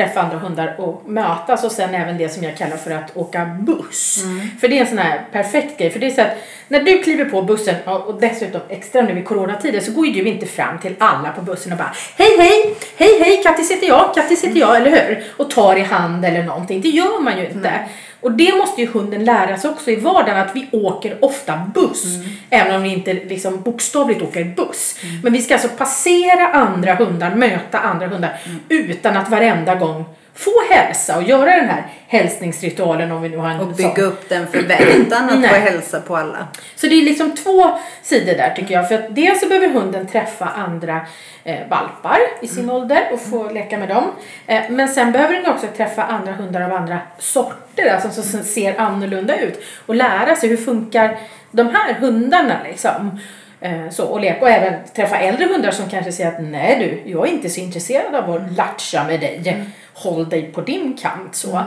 träffa 0.00 0.20
andra 0.20 0.38
hundar 0.38 0.74
och 0.78 1.02
mötas 1.06 1.64
och 1.64 1.72
sen 1.72 1.94
även 1.94 2.18
det 2.18 2.28
som 2.28 2.42
jag 2.42 2.56
kallar 2.56 2.76
för 2.76 2.90
att 2.90 3.16
åka 3.16 3.44
buss. 3.60 4.24
För 4.60 4.68
det 4.68 4.76
är 4.76 4.80
en 4.80 4.86
sån 4.86 4.98
här 4.98 5.20
perfekt 5.32 5.78
grej. 5.78 5.90
För 5.90 6.00
det 6.00 6.06
är 6.06 6.10
så 6.10 6.20
att 6.20 6.36
när 6.68 6.82
du 6.82 7.02
kliver 7.02 7.24
på 7.24 7.42
bussen 7.42 7.74
och 7.84 8.20
dessutom 8.20 8.60
extra 8.68 9.02
nu 9.02 9.18
i 9.18 9.22
coronatider 9.22 9.80
så 9.80 9.92
går 9.92 10.06
ju 10.06 10.22
du 10.22 10.28
inte 10.28 10.46
fram 10.46 10.78
till 10.78 10.94
alla 10.98 11.30
på 11.32 11.42
bussen 11.42 11.72
och 11.72 11.78
bara 11.78 11.94
Hej 12.16 12.36
hej, 12.38 12.76
hej 12.96 13.22
hej, 13.22 13.42
Kattis 13.42 13.70
heter 13.70 13.86
jag, 13.86 14.14
Kattis 14.14 14.44
heter 14.44 14.60
jag, 14.60 14.76
eller 14.76 14.90
hur? 14.90 15.24
Och 15.36 15.50
tar 15.50 15.76
i 15.76 15.82
hand 15.82 16.24
eller 16.24 16.42
någonting. 16.42 16.80
Det 16.80 16.88
gör 16.88 17.20
man 17.22 17.38
ju 17.38 17.48
inte. 17.48 17.72
Och 18.20 18.32
det 18.32 18.56
måste 18.56 18.80
ju 18.80 18.86
hunden 18.86 19.24
lära 19.24 19.58
sig 19.58 19.70
också 19.70 19.90
i 19.90 19.96
vardagen 19.96 20.36
att 20.36 20.56
vi 20.56 20.68
åker 20.72 21.24
ofta 21.24 21.70
buss. 21.74 22.04
Även 22.50 22.76
om 22.76 22.82
vi 22.82 22.88
inte 22.88 23.12
liksom 23.12 23.62
bokstavligt 23.62 24.22
åker 24.22 24.44
buss. 24.44 24.96
Men 25.22 25.32
vi 25.32 25.42
ska 25.42 25.54
alltså 25.54 25.68
passera 25.68 26.48
andra 26.48 26.94
hundar, 26.94 27.34
möta 27.34 27.78
andra 27.78 28.06
hundar 28.06 28.40
utan 28.68 29.16
att 29.16 29.30
varenda 29.30 29.74
gång 29.74 30.04
få 30.34 30.50
hälsa 30.70 31.16
och 31.16 31.22
göra 31.22 31.56
den 31.56 31.68
här 31.68 31.86
hälsningsritualen 32.08 33.12
om 33.12 33.22
vi 33.22 33.28
nu 33.28 33.36
har 33.36 33.50
en 33.50 33.60
Och 33.60 33.66
sån. 33.66 33.76
bygga 33.76 34.02
upp 34.02 34.28
den 34.28 34.46
förväntan 34.46 35.24
att 35.30 35.48
få 35.48 35.54
hälsa 35.54 36.00
på 36.00 36.16
alla. 36.16 36.48
Så 36.76 36.86
det 36.86 36.94
är 36.94 37.02
liksom 37.02 37.34
två 37.36 37.70
sidor 38.02 38.34
där 38.34 38.54
tycker 38.56 38.74
jag. 38.74 38.88
För 38.88 38.94
att 38.94 39.14
dels 39.14 39.40
så 39.40 39.48
behöver 39.48 39.68
hunden 39.68 40.06
träffa 40.06 40.44
andra 40.44 41.00
eh, 41.44 41.68
valpar 41.70 42.18
i 42.40 42.48
sin 42.48 42.70
ålder 42.70 43.08
och 43.12 43.20
få 43.20 43.50
leka 43.50 43.78
med 43.78 43.88
dem. 43.88 44.04
Eh, 44.46 44.62
men 44.70 44.88
sen 44.88 45.12
behöver 45.12 45.34
den 45.34 45.46
också 45.46 45.66
träffa 45.76 46.02
andra 46.04 46.32
hundar 46.32 46.60
av 46.60 46.72
andra 46.72 46.98
sorter, 47.18 47.94
alltså 47.94 48.22
som 48.22 48.42
ser 48.42 48.80
annorlunda 48.80 49.40
ut. 49.40 49.62
Och 49.86 49.94
lära 49.94 50.36
sig 50.36 50.48
hur 50.48 50.56
funkar 50.56 51.18
de 51.50 51.68
här 51.74 51.94
hundarna 51.94 52.56
liksom. 52.64 53.20
Eh, 53.60 53.90
så, 53.90 54.04
och, 54.04 54.20
leka. 54.20 54.40
och 54.40 54.48
även 54.48 54.74
träffa 54.94 55.18
äldre 55.18 55.44
hundar 55.44 55.70
som 55.70 55.88
kanske 55.88 56.12
säger 56.12 56.32
att 56.32 56.42
nej 56.42 56.78
du, 56.78 57.10
jag 57.10 57.28
är 57.28 57.32
inte 57.32 57.50
så 57.50 57.60
intresserad 57.60 58.14
av 58.14 58.30
att 58.30 58.52
latcha 58.56 59.04
med 59.04 59.20
dig. 59.20 59.64
Håll 59.94 60.28
dig 60.28 60.42
på 60.42 60.60
din 60.60 60.96
kant. 60.96 61.34
Så. 61.34 61.62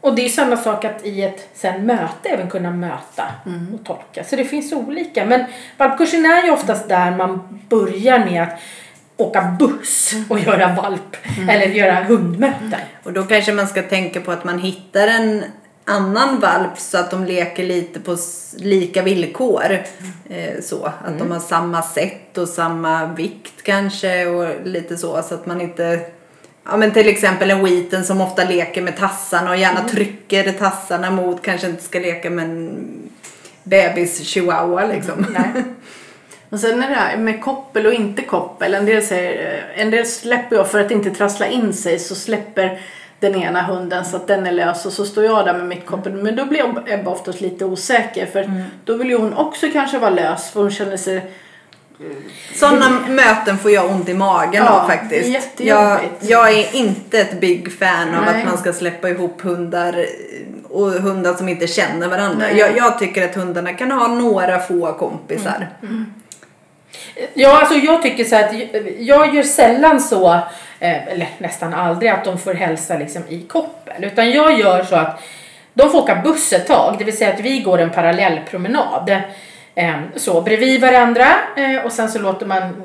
Och 0.00 0.14
det 0.14 0.24
är 0.24 0.28
samma 0.28 0.56
sak 0.56 0.84
att 0.84 1.06
i 1.06 1.22
ett 1.22 1.48
sen 1.54 1.86
möte 1.86 2.28
även 2.28 2.50
kunna 2.50 2.70
möta 2.70 3.24
och 3.74 3.86
tolka. 3.86 4.24
Så 4.24 4.36
det 4.36 4.44
finns 4.44 4.72
olika. 4.72 5.24
Men 5.24 5.44
valpkursen 5.76 6.26
är 6.26 6.44
ju 6.44 6.50
oftast 6.50 6.88
där 6.88 7.10
man 7.10 7.60
börjar 7.68 8.18
med 8.18 8.42
att 8.42 8.60
åka 9.16 9.56
buss 9.58 10.14
och 10.28 10.38
göra 10.38 10.74
valp 10.74 11.16
eller 11.50 11.66
göra 11.66 12.04
hundmöten. 12.04 12.80
Och 13.02 13.12
då 13.12 13.22
kanske 13.22 13.52
man 13.52 13.68
ska 13.68 13.82
tänka 13.82 14.20
på 14.20 14.32
att 14.32 14.44
man 14.44 14.58
hittar 14.58 15.08
en 15.08 15.44
annan 15.84 16.40
valp 16.40 16.78
så 16.78 16.98
att 16.98 17.10
de 17.10 17.24
leker 17.24 17.64
lite 17.64 18.00
på 18.00 18.16
lika 18.56 19.02
villkor. 19.02 19.78
Eh, 20.28 20.60
så, 20.62 20.84
att 20.84 21.18
de 21.18 21.30
har 21.30 21.40
samma 21.40 21.82
sätt 21.82 22.38
och 22.38 22.48
samma 22.48 23.06
vikt 23.06 23.62
kanske 23.62 24.26
och 24.26 24.66
lite 24.66 24.96
så 24.96 25.22
så 25.22 25.34
att 25.34 25.46
man 25.46 25.60
inte 25.60 26.00
Ja 26.66 26.76
men 26.76 26.92
till 26.92 27.08
exempel 27.08 27.50
en 27.50 27.64
wheaten 27.64 28.04
som 28.04 28.20
ofta 28.20 28.44
leker 28.44 28.82
med 28.82 28.96
tassarna 28.96 29.50
och 29.50 29.56
gärna 29.56 29.88
trycker 29.88 30.52
tassarna 30.52 31.10
mot 31.10 31.42
kanske 31.42 31.66
inte 31.66 31.82
ska 31.82 31.98
leka 31.98 32.30
med 32.30 32.44
en 32.44 32.88
bebis 33.62 34.26
chihuahua 34.26 34.86
liksom. 34.86 35.26
Nej. 35.32 35.64
Och 36.50 36.60
sen 36.60 36.82
är 36.82 36.88
det 36.88 36.94
här 36.94 37.16
med 37.16 37.42
koppel 37.42 37.86
och 37.86 37.92
inte 37.92 38.22
koppel. 38.22 38.74
En 38.74 38.86
del, 38.86 39.02
säger, 39.02 39.64
en 39.74 39.90
del 39.90 40.06
släpper 40.06 40.56
jag 40.56 40.70
för 40.70 40.80
att 40.80 40.90
inte 40.90 41.10
trassla 41.10 41.46
in 41.46 41.72
sig 41.72 41.98
så 41.98 42.14
släpper 42.14 42.80
den 43.24 43.42
ena 43.42 43.62
hunden 43.62 44.04
så 44.04 44.16
att 44.16 44.26
den 44.26 44.46
är 44.46 44.52
lös 44.52 44.86
och 44.86 44.92
så 44.92 45.04
står 45.04 45.24
jag 45.24 45.44
där 45.44 45.54
med 45.54 45.66
mitt 45.66 45.86
koppel. 45.86 46.12
Men 46.12 46.36
då 46.36 46.44
blir 46.44 46.82
Ebba 46.86 47.10
oftast 47.10 47.40
lite 47.40 47.64
osäker 47.64 48.26
för 48.26 48.64
då 48.84 48.96
vill 48.96 49.08
ju 49.10 49.16
hon 49.18 49.34
också 49.34 49.66
kanske 49.72 49.98
vara 49.98 50.10
lös 50.10 50.50
för 50.50 50.60
hon 50.60 50.70
känner 50.70 50.96
sig 50.96 51.30
Sådana 52.54 52.90
möten 53.08 53.58
får 53.58 53.70
jag 53.70 53.90
ont 53.90 54.08
i 54.08 54.14
magen 54.14 54.64
Ja, 54.64 54.80
av 54.80 54.88
faktiskt. 54.88 55.60
Jag, 55.60 56.00
jag 56.20 56.52
är 56.52 56.76
inte 56.76 57.20
ett 57.20 57.40
big 57.40 57.78
fan 57.78 58.14
av 58.14 58.24
Nej. 58.24 58.40
att 58.42 58.48
man 58.48 58.58
ska 58.58 58.72
släppa 58.72 59.08
ihop 59.08 59.40
hundar 59.40 60.06
och 60.68 60.90
hundar 60.90 61.34
som 61.34 61.48
inte 61.48 61.66
känner 61.66 62.08
varandra. 62.08 62.52
Jag, 62.52 62.76
jag 62.76 62.98
tycker 62.98 63.24
att 63.24 63.34
hundarna 63.34 63.72
kan 63.72 63.90
ha 63.90 64.08
några 64.08 64.58
få 64.58 64.92
kompisar. 64.92 65.68
Ja, 67.34 67.60
alltså 67.60 67.74
jag 67.74 68.02
tycker 68.02 68.24
så 68.24 68.36
att 68.36 68.52
jag 68.98 69.34
gör 69.34 69.42
sällan 69.42 70.00
så, 70.00 70.32
eh, 70.80 71.08
eller 71.08 71.28
nästan 71.38 71.74
aldrig, 71.74 72.10
att 72.10 72.24
de 72.24 72.38
får 72.38 72.54
hälsa 72.54 72.98
liksom 72.98 73.22
i 73.28 73.42
koppel. 73.42 74.04
Utan 74.04 74.30
jag 74.30 74.58
gör 74.60 74.84
så 74.84 74.96
att 74.96 75.22
de 75.74 75.90
får 75.90 75.98
åka 75.98 76.14
buss 76.14 76.52
ett 76.52 76.66
tag, 76.66 76.94
det 76.98 77.04
vill 77.04 77.16
säga 77.16 77.32
att 77.32 77.40
vi 77.40 77.60
går 77.60 77.78
en 77.78 77.90
parallellpromenad. 77.90 79.04
promenad 79.04 79.22
Så 80.16 80.40
bredvid 80.40 80.80
varandra 80.80 81.26
eh, 81.56 81.84
och 81.84 81.92
sen 81.92 82.08
så 82.08 82.18
låter 82.18 82.46
man 82.46 82.82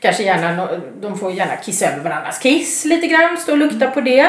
kanske 0.00 0.22
gärna, 0.22 0.68
de 1.00 1.18
får 1.18 1.32
gärna 1.32 1.56
kissa 1.56 1.86
över 1.86 2.02
varandras 2.02 2.38
kiss 2.38 2.84
lite 2.84 3.06
grann, 3.06 3.36
stå 3.36 3.52
och 3.52 3.58
lukta 3.58 3.90
på 3.90 4.00
det. 4.00 4.28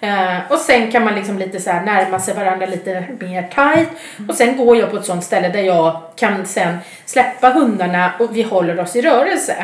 Eh, 0.00 0.52
och 0.52 0.58
sen 0.58 0.90
kan 0.90 1.04
man 1.04 1.14
liksom 1.14 1.38
lite 1.38 1.60
så 1.60 1.70
här 1.70 1.84
närma 1.84 2.20
sig 2.20 2.34
varandra 2.34 2.66
lite 2.66 3.04
mer 3.20 3.42
tight. 3.42 3.88
Och 4.28 4.34
sen 4.34 4.56
går 4.56 4.76
jag 4.76 4.90
på 4.90 4.96
ett 4.96 5.04
sånt 5.04 5.24
ställe 5.24 5.48
där 5.48 5.62
jag 5.62 6.00
kan 6.16 6.46
sen 6.46 6.78
släppa 7.06 7.50
hundarna 7.50 8.12
och 8.18 8.36
vi 8.36 8.42
håller 8.42 8.80
oss 8.80 8.96
i 8.96 9.02
rörelse. 9.02 9.54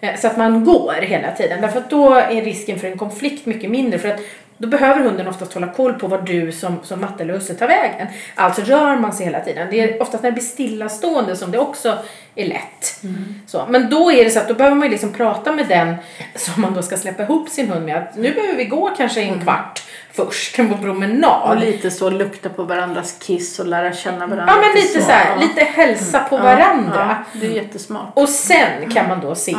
Eh, 0.00 0.16
så 0.16 0.26
att 0.26 0.36
man 0.36 0.64
går 0.64 0.94
hela 1.00 1.30
tiden. 1.30 1.60
Därför 1.60 1.78
att 1.78 1.90
då 1.90 2.14
är 2.14 2.42
risken 2.42 2.78
för 2.78 2.88
en 2.88 2.98
konflikt 2.98 3.46
mycket 3.46 3.70
mindre. 3.70 3.98
För 3.98 4.08
att 4.08 4.20
då 4.58 4.68
behöver 4.68 5.00
hunden 5.00 5.28
oftast 5.28 5.54
hålla 5.54 5.66
koll 5.72 5.92
på 5.92 6.06
vad 6.06 6.26
du 6.26 6.52
som, 6.52 6.76
som 6.82 7.00
matte 7.00 7.22
eller 7.22 7.34
husse 7.34 7.54
tar 7.54 7.66
vägen. 7.68 8.06
Alltså 8.34 8.62
rör 8.62 8.96
man 8.96 9.12
sig 9.12 9.26
hela 9.26 9.40
tiden. 9.40 9.68
Det 9.70 9.80
är 9.80 10.02
oftast 10.02 10.22
när 10.22 10.30
det 10.30 10.34
blir 10.34 10.44
stillastående 10.44 11.36
som 11.36 11.50
det 11.50 11.58
också 11.58 11.98
är 12.34 12.46
lätt. 12.46 13.00
Så, 13.46 13.66
men 13.68 13.90
då 13.90 14.12
är 14.12 14.24
det 14.24 14.30
så 14.30 14.38
att 14.38 14.48
då 14.48 14.54
behöver 14.54 14.76
man 14.76 14.90
liksom 14.90 15.12
prata 15.12 15.52
med 15.52 15.68
den 15.68 15.94
som 16.34 16.62
man 16.62 16.74
då 16.74 16.82
ska 16.82 16.96
släppa 16.96 17.22
ihop 17.22 17.48
sin 17.48 17.68
hund 17.68 17.86
med. 17.86 17.96
Att 17.96 18.16
nu 18.16 18.34
behöver 18.34 18.54
vi 18.54 18.64
gå 18.64 18.90
kanske 18.96 19.22
en 19.22 19.40
kvart 19.40 19.82
först 20.12 20.56
på 20.56 20.78
promenad. 20.82 21.50
och 21.50 21.56
lite 21.56 21.90
så 21.90 22.10
lukta 22.10 22.48
på 22.48 22.62
varandras 22.62 23.16
kiss 23.20 23.58
och 23.58 23.66
lära 23.66 23.92
känna 23.92 24.26
varandra. 24.26 24.44
Ja 24.48 24.60
men 24.60 24.82
lite 24.82 25.02
så 25.02 25.10
här, 25.10 25.40
lite 25.40 25.64
hälsa 25.64 26.20
på 26.20 26.36
Ja, 26.36 26.42
varandra. 26.42 27.16
Ja, 27.32 27.40
det 27.40 27.46
är 27.46 27.50
jättesmart. 27.50 28.12
Och 28.14 28.28
sen 28.28 28.90
kan 28.90 29.08
man 29.08 29.20
då 29.20 29.34
se 29.34 29.56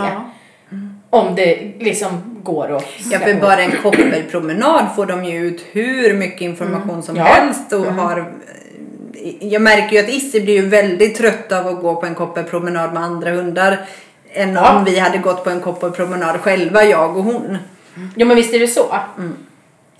om 1.09 1.35
det 1.35 1.73
liksom 1.79 2.36
går 2.47 2.75
att 2.77 2.85
Ja, 3.11 3.19
för 3.19 3.33
bara 3.33 3.61
en 3.63 3.71
koppelpromenad 3.71 4.85
får 4.95 5.05
de 5.05 5.23
ju 5.25 5.47
ut 5.47 5.65
hur 5.71 6.13
mycket 6.13 6.41
information 6.41 7.03
som 7.03 7.15
Ja. 7.15 7.23
helst 7.23 7.73
och 7.73 7.85
har 7.85 8.33
jag 9.39 9.61
märker 9.61 9.95
ju 9.95 10.03
att 10.03 10.09
Issi 10.09 10.41
blir 10.41 10.53
ju 10.53 10.65
väldigt 10.69 11.15
trött 11.17 11.51
av 11.51 11.67
att 11.67 11.81
gå 11.81 11.95
på 11.95 12.05
en 12.05 12.15
koppelpromenad 12.15 12.93
med 12.93 13.03
andra 13.03 13.31
hundar 13.31 13.77
än 14.33 14.53
Ja. 14.53 14.77
om 14.77 14.83
vi 14.85 14.99
hade 14.99 15.17
gått 15.17 15.43
på 15.43 15.49
en 15.49 15.59
koppelpromenad 15.61 16.39
själva, 16.41 16.83
jag 16.83 17.17
och 17.17 17.23
hon. 17.23 17.57
Ja 18.15 18.25
men 18.25 18.35
visst 18.35 18.53
är 18.53 18.59
det 18.59 18.67
så. 18.67 18.95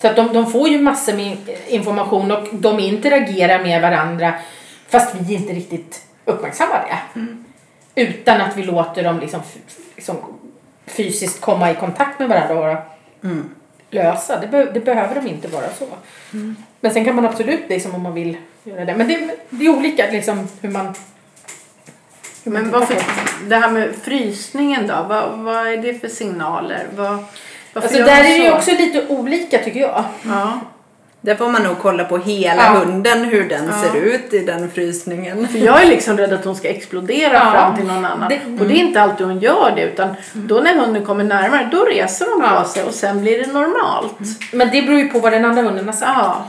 Så 0.01 0.08
att 0.08 0.16
de, 0.16 0.34
de 0.34 0.51
får 0.51 0.70
ju 0.70 0.80
massor 0.80 1.13
med 1.13 1.38
information 1.68 2.32
och 2.32 2.48
de 2.51 2.80
interagerar 2.80 3.63
med 3.63 3.82
varandra 3.82 4.34
fast 4.89 5.16
vi 5.20 5.34
inte 5.36 5.54
riktigt 5.54 6.01
uppmärksammar 6.25 6.86
det. 6.89 7.22
Utan 8.01 8.42
att 8.42 8.58
vi 8.58 8.63
låter 8.63 9.04
dem 9.04 9.20
liksom, 9.20 9.39
liksom 9.96 10.16
fysiskt 10.88 11.41
komma 11.41 11.72
i 11.72 11.75
kontakt 11.75 12.20
med 12.20 12.29
varandra 12.29 12.56
och 12.56 12.62
vara 12.62 12.77
lösa. 13.89 14.39
Det, 14.39 14.48
be, 14.48 14.65
det 14.65 14.79
behöver 14.79 15.15
de 15.22 15.27
inte 15.27 15.48
vara 15.48 15.70
så. 15.79 15.86
Men 16.79 16.94
sen 16.94 17.06
kan 17.06 17.15
man 17.15 17.25
absolut 17.25 17.70
liksom 17.70 17.96
om 17.96 18.01
man 18.01 18.13
vill 18.13 18.38
göra 18.63 18.86
det. 18.86 18.96
Men 18.96 19.08
det, 19.08 19.29
det 19.50 19.65
är 19.65 19.70
olika 19.70 20.12
liksom 20.12 20.48
hur 20.62 20.70
man 20.70 20.96
hur 22.44 22.51
Men 22.51 22.72
varför, 22.72 22.96
det. 23.48 23.56
här 23.56 23.72
med 23.72 23.96
frysningen 23.96 24.88
då, 24.88 25.06
vad, 25.10 25.38
vad 25.39 25.67
är 25.67 25.77
det 25.77 25.94
för 25.94 26.08
signaler? 26.08 26.88
Vad, 26.96 27.25
Alltså 27.74 27.98
där 27.98 28.20
är 28.20 28.24
det 28.24 28.38
ju 28.38 28.50
så? 28.50 28.56
också 28.56 28.72
lite 28.72 29.08
olika 29.08 29.58
tycker 29.58 29.79
jag. 29.79 30.03
Ja, 30.25 30.60
Där 31.27 31.36
får 31.36 31.50
man 31.50 31.63
nog 31.63 31.75
kolla 31.81 32.03
på 32.03 32.17
hela 32.17 32.63
Ja. 32.63 32.69
hunden, 32.79 33.24
hur 33.25 33.50
den 33.50 33.65
Ja. 33.67 33.74
ser 33.91 34.00
ut 34.00 34.34
i 34.34 34.39
den 34.39 34.72
frysningen. 34.72 35.48
för 35.48 35.60
jag 35.60 35.81
är 35.81 35.86
liksom 35.86 36.17
rädd 36.17 36.34
att 36.34 36.46
hon 36.46 36.55
ska 36.55 36.67
explodera 36.69 37.34
Ja. 37.34 37.51
fram 37.51 37.75
till 37.75 37.86
någon 37.86 38.05
annan. 38.05 38.29
Det- 38.29 38.62
Och 38.63 38.67
det 38.67 38.74
är 38.74 38.79
inte 38.79 39.01
alltid 39.01 39.25
hon 39.27 39.39
gör 39.39 39.74
det 39.75 39.81
utan 39.81 40.15
då 40.34 40.55
när 40.60 40.75
hunden 40.75 41.05
kommer 41.05 41.24
närmare 41.24 41.67
då 41.72 41.84
reser 41.86 42.25
hon 42.34 42.50
på 42.60 42.63
sig 42.69 42.84
och 42.84 42.93
sen 42.93 43.22
blir 43.22 43.39
det 43.39 43.53
normalt. 43.53 44.13
Men 44.53 44.69
det 44.72 44.81
beror 44.81 45.00
ju 45.00 45.07
på 45.10 45.19
vad 45.19 45.31
den 45.34 45.46
andra 45.46 45.62
hunden 45.62 45.86
har 45.86 45.93
sagt. 45.93 46.12
Ja, 46.15 46.46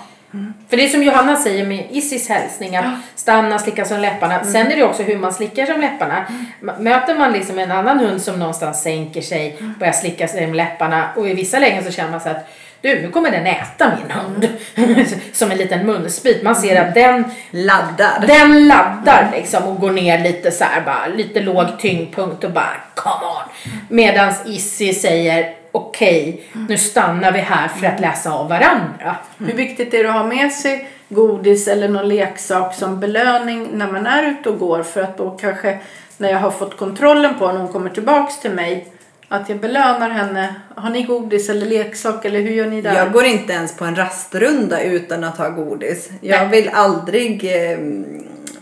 För 0.70 0.76
det 0.76 0.84
är 0.84 0.88
som 0.88 1.02
Johanna 1.02 1.36
säger 1.36 1.66
med 1.66 1.86
Issis 1.90 2.28
hälsning, 2.28 2.76
att 2.76 2.84
stanna, 3.14 3.58
slicka 3.58 3.84
som 3.84 4.00
läpparna. 4.00 4.44
Sen 4.44 4.72
är 4.72 4.76
det 4.76 4.82
också 4.84 5.02
hur 5.02 5.18
man 5.18 5.32
slickar 5.32 5.66
som 5.66 5.80
läpparna. 5.80 6.24
M- 6.62 6.70
Möter 6.78 7.14
man 7.18 7.32
liksom 7.32 7.58
en 7.58 7.70
annan 7.72 7.98
hund 7.98 8.22
som 8.22 8.38
någonstans 8.38 8.82
sänker 8.82 9.20
sig, 9.22 9.58
börjar 9.78 9.92
slicka 9.92 10.28
sig 10.28 10.46
med 10.46 10.56
läpparna 10.56 11.08
och 11.16 11.28
i 11.28 11.34
vissa 11.34 11.58
lägen 11.58 11.84
så 11.84 11.90
känner 11.90 12.10
man 12.10 12.20
så 12.20 12.28
att 12.28 12.48
du, 12.80 13.02
nu 13.02 13.10
kommer 13.10 13.30
den 13.30 13.46
äta 13.46 13.92
min 13.96 14.10
hund. 14.10 14.48
som 15.32 15.50
en 15.50 15.58
liten 15.58 15.86
munsbit. 15.86 16.42
Man 16.42 16.56
ser 16.56 16.80
att 16.88 16.94
den, 16.94 17.24
Laddar. 17.50 18.24
den 18.26 18.68
laddar 18.68 19.30
liksom 19.32 19.62
och 19.64 19.80
går 19.80 19.90
ner 19.90 20.22
lite 20.22 20.50
så 20.50 20.64
här 20.64 20.80
bara, 20.80 21.06
lite 21.06 21.40
låg 21.40 21.78
tyngdpunkt 21.78 22.44
och 22.44 22.50
bara 22.50 22.76
come 22.94 23.26
on. 23.26 23.76
Medans 23.88 24.46
Issi 24.46 24.94
säger 24.94 25.54
okej, 25.72 26.42
nu 26.68 26.78
stannar 26.78 27.32
vi 27.32 27.38
här 27.38 27.68
för 27.68 27.86
att 27.86 28.00
läsa 28.00 28.32
av 28.32 28.48
varandra. 28.48 29.16
hur 29.38 29.54
viktigt 29.54 29.94
är 29.94 30.02
det 30.02 30.08
att 30.08 30.14
ha 30.14 30.26
med 30.26 30.52
sig 30.52 30.88
godis 31.08 31.68
eller 31.68 31.88
någon 31.88 32.08
leksak 32.08 32.74
som 32.74 33.00
belöning 33.00 33.68
när 33.72 33.92
man 33.92 34.06
är 34.06 34.30
ute 34.30 34.48
och 34.48 34.58
går 34.58 34.82
för 34.82 35.02
att 35.02 35.18
då 35.18 35.30
kanske 35.30 35.78
när 36.16 36.30
jag 36.30 36.38
har 36.38 36.50
fått 36.50 36.76
kontrollen 36.76 37.34
på 37.38 37.52
när 37.52 37.58
hon 37.58 37.72
kommer 37.72 37.90
tillbaks 37.90 38.40
till 38.40 38.50
mig 38.50 38.86
att 39.28 39.48
jag 39.48 39.58
belönar 39.58 40.10
henne. 40.10 40.54
Har 40.74 40.90
ni 40.90 41.02
godis 41.02 41.48
eller 41.48 41.66
leksak 41.66 42.24
eller 42.24 42.40
hur 42.40 42.50
gör 42.50 42.66
ni 42.66 42.82
där? 42.82 42.94
Jag 42.94 43.12
går 43.12 43.24
inte 43.24 43.52
ens 43.52 43.76
på 43.76 43.84
en 43.84 43.96
rastrunda 43.96 44.82
utan 44.82 45.24
att 45.24 45.38
ha 45.38 45.48
godis. 45.48 46.10
Jag 46.20 46.40
Nej. 46.40 46.48
vill 46.48 46.70
aldrig 46.74 47.44
eh, 47.44 47.78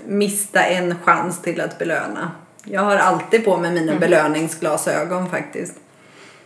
mista 0.07 0.65
en 0.65 0.95
chans 1.05 1.43
till 1.43 1.61
att 1.61 1.79
belöna. 1.79 2.31
Jag 2.65 2.81
har 2.81 2.97
alltid 2.97 3.45
på 3.45 3.57
mig 3.57 3.71
mina 3.71 3.95
belöningsglasögon 3.95 5.31
faktiskt. 5.31 5.75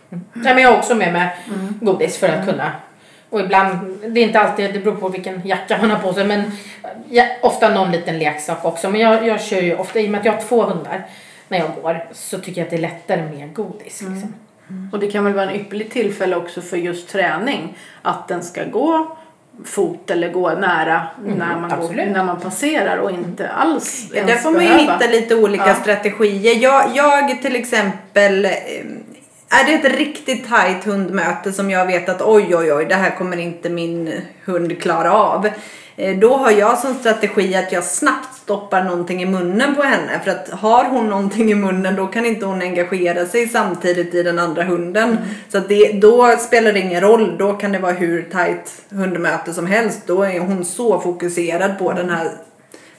Nej, 0.09 0.53
men 0.53 0.63
jag 0.63 0.71
har 0.71 0.77
också 0.77 0.95
med 0.95 1.13
mig 1.13 1.29
godis 1.81 2.17
för 2.17 2.27
att 2.27 2.45
kunna. 2.45 2.71
Och 3.29 3.39
ibland, 3.39 3.99
det 4.13 4.19
är 4.19 4.23
inte 4.23 4.39
alltid, 4.39 4.73
det 4.73 4.79
beror 4.79 4.95
på 4.95 5.09
vilken 5.09 5.41
jacka 5.47 5.77
man 5.81 5.91
har 5.91 5.99
på 5.99 6.13
sig, 6.13 6.25
men 6.25 6.51
ja, 7.09 7.25
ofta 7.41 7.69
någon 7.69 7.91
liten 7.91 8.19
leksak 8.19 8.65
också. 8.65 8.89
Men 8.89 9.01
jag, 9.01 9.27
jag 9.27 9.41
kör 9.41 9.61
ju 9.61 9.75
ofta, 9.75 9.99
i 9.99 10.07
och 10.07 10.11
med 10.11 10.19
att 10.19 10.25
jag 10.25 10.33
har 10.33 10.41
två 10.41 10.63
hundar 10.63 11.05
när 11.51 11.57
jag 11.59 11.69
går, 11.81 12.05
så 12.13 12.39
tycker 12.39 12.61
jag 12.61 12.65
att 12.65 12.69
det 12.69 12.75
är 12.75 12.81
lättare 12.81 13.21
med 13.21 13.53
godis. 13.53 14.01
Liksom. 14.01 14.33
Och 14.91 14.99
det 14.99 15.11
kan 15.11 15.23
väl 15.23 15.33
vara 15.33 15.49
en 15.51 15.55
ypperligt 15.55 15.93
tillfälle 15.93 16.35
också 16.35 16.61
för 16.61 16.77
just 16.77 17.09
träning. 17.09 17.77
Att 18.01 18.27
den 18.27 18.43
ska 18.43 18.63
gå 18.63 19.17
fot 19.65 20.11
eller 20.11 20.29
gå 20.29 20.49
nära 20.51 21.07
när, 21.25 21.55
man 21.59 21.69
går, 21.79 22.05
när 22.05 22.23
man 22.23 22.39
passerar 22.39 22.97
och 22.97 23.11
inte 23.11 23.49
alls 23.49 24.07
Ja, 24.09 24.15
ens 24.17 24.31
där 24.31 24.37
får 24.37 24.51
man 24.51 24.63
ju 24.63 24.69
hitta 24.69 25.07
lite 25.11 25.35
olika 25.35 25.67
Ja. 25.67 25.75
strategier. 25.75 26.55
Jag, 26.63 26.95
jag 26.95 27.41
till 27.41 27.55
exempel, 27.55 28.45
eh, 28.45 28.51
är 29.53 29.65
det 29.65 29.73
ett 29.73 29.97
riktigt 29.97 30.49
tajt 30.49 30.85
hundmöte 30.85 31.53
som 31.53 31.69
jag 31.69 31.85
vet 31.85 32.09
att 32.09 32.21
oj 32.21 32.55
oj 32.55 32.73
oj 32.73 32.85
det 32.85 32.95
här 32.95 33.15
kommer 33.17 33.37
inte 33.37 33.69
min 33.69 34.21
hund 34.45 34.81
klara 34.81 35.13
av. 35.13 35.49
eh, 35.95 36.17
Då 36.17 36.37
har 36.37 36.51
jag 36.51 36.77
som 36.77 36.93
strategi 36.93 37.55
att 37.55 37.71
jag 37.71 37.83
snabbt 37.83 38.35
stoppar 38.35 38.83
någonting 38.83 39.21
i 39.21 39.25
munnen 39.25 39.75
på 39.75 39.81
henne. 39.81 40.19
För 40.23 40.31
att 40.31 40.49
har 40.49 40.83
hon 40.83 41.09
någonting 41.09 41.51
i 41.51 41.55
munnen 41.55 41.95
då 41.95 42.07
kan 42.07 42.25
inte 42.25 42.45
hon 42.45 42.61
engagera 42.61 43.25
sig 43.25 43.47
samtidigt 43.47 44.13
i 44.13 44.23
den 44.23 44.39
andra 44.39 44.63
hunden. 44.63 45.17
Så 45.49 45.57
att 45.57 45.69
det, 45.69 45.91
då 46.01 46.37
spelar 46.37 46.73
det 46.73 46.79
ingen 46.79 47.01
roll. 47.01 47.35
Då 47.37 47.53
kan 47.53 47.71
det 47.71 47.79
vara 47.79 47.91
hur 47.91 48.23
tajt 48.23 48.81
hundmöte 48.89 49.53
som 49.53 49.67
helst. 49.67 50.01
Då 50.05 50.23
är 50.23 50.39
hon 50.39 50.65
så 50.65 50.99
fokuserad 50.99 51.79
på 51.79 51.93
den 51.93 52.09
här 52.09 52.31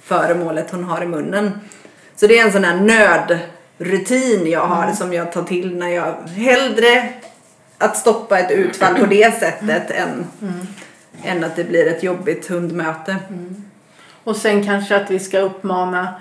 föremålet 0.03 0.71
hon 0.71 0.85
har 0.85 1.03
i 1.03 1.07
munnen. 1.07 1.51
Så 2.17 2.27
det 2.27 2.39
är 2.39 2.45
en 2.45 2.53
sån 2.53 2.65
här 2.65 2.77
rutin 3.85 4.51
jag 4.51 4.67
har 4.67 4.93
som 4.93 5.13
jag 5.13 5.33
tar 5.33 5.43
till 5.43 5.77
när 5.77 5.89
jag 5.89 6.15
hellre 6.29 7.09
att 7.79 7.97
stoppa 7.97 8.39
ett 8.39 8.51
utfall 8.51 8.95
på 8.95 9.07
det 9.07 9.39
sättet 9.41 9.91
än, 9.91 10.27
än 11.23 11.45
att 11.45 11.57
det 11.57 11.65
blir 11.65 11.87
ett 11.87 12.03
jobbigt 12.03 12.49
hundmöte. 12.49 13.17
Och 14.25 14.37
sen 14.37 14.67
kanske 14.67 14.97
att 14.97 15.11
vi 15.11 15.19
ska 15.19 15.39
uppmana 15.39 16.15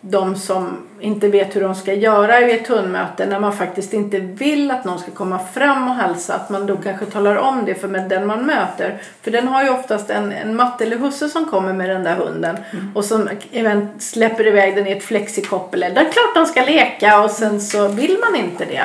de 0.00 0.36
som 0.36 0.76
inte 1.00 1.28
vet 1.28 1.56
hur 1.56 1.60
de 1.60 1.74
ska 1.74 1.94
göra 1.94 2.40
vid 2.40 2.54
ett 2.54 2.68
hundmöte 2.68 3.26
när 3.26 3.40
man 3.40 3.52
faktiskt 3.52 3.92
inte 3.92 4.18
vill 4.18 4.70
att 4.70 4.84
någon 4.84 4.98
ska 4.98 5.10
komma 5.10 5.38
fram 5.54 5.88
och 5.88 5.94
hälsa 5.94 6.34
att 6.34 6.50
man 6.50 6.66
då 6.66 6.76
kanske 6.76 7.06
talar 7.06 7.36
om 7.36 7.64
det 7.64 7.74
för 7.74 7.88
den 7.88 8.26
man 8.26 8.46
möter. 8.46 9.02
För 9.22 9.30
den 9.30 9.48
har 9.48 9.62
ju 9.62 9.70
oftast 9.70 10.10
en, 10.10 10.32
en 10.32 10.56
matte 10.56 10.84
eller 10.84 10.96
husse 10.96 11.28
som 11.28 11.44
kommer 11.44 11.72
med 11.72 11.90
den 11.90 12.04
där 12.04 12.14
hunden 12.14 12.56
och 12.94 13.04
som 13.04 13.28
event 13.52 14.02
släpper 14.02 14.46
iväg 14.46 14.76
den 14.76 14.86
i 14.86 14.92
ett 14.92 15.04
flexikoppel. 15.04 15.80
Det 15.80 15.86
är 15.86 16.12
klart 16.12 16.34
de 16.34 16.46
ska 16.46 16.64
leka 16.64 17.20
och 17.20 17.30
sen 17.30 17.60
så 17.60 17.88
vill 17.88 18.18
man 18.24 18.36
inte 18.36 18.64
det. 18.64 18.84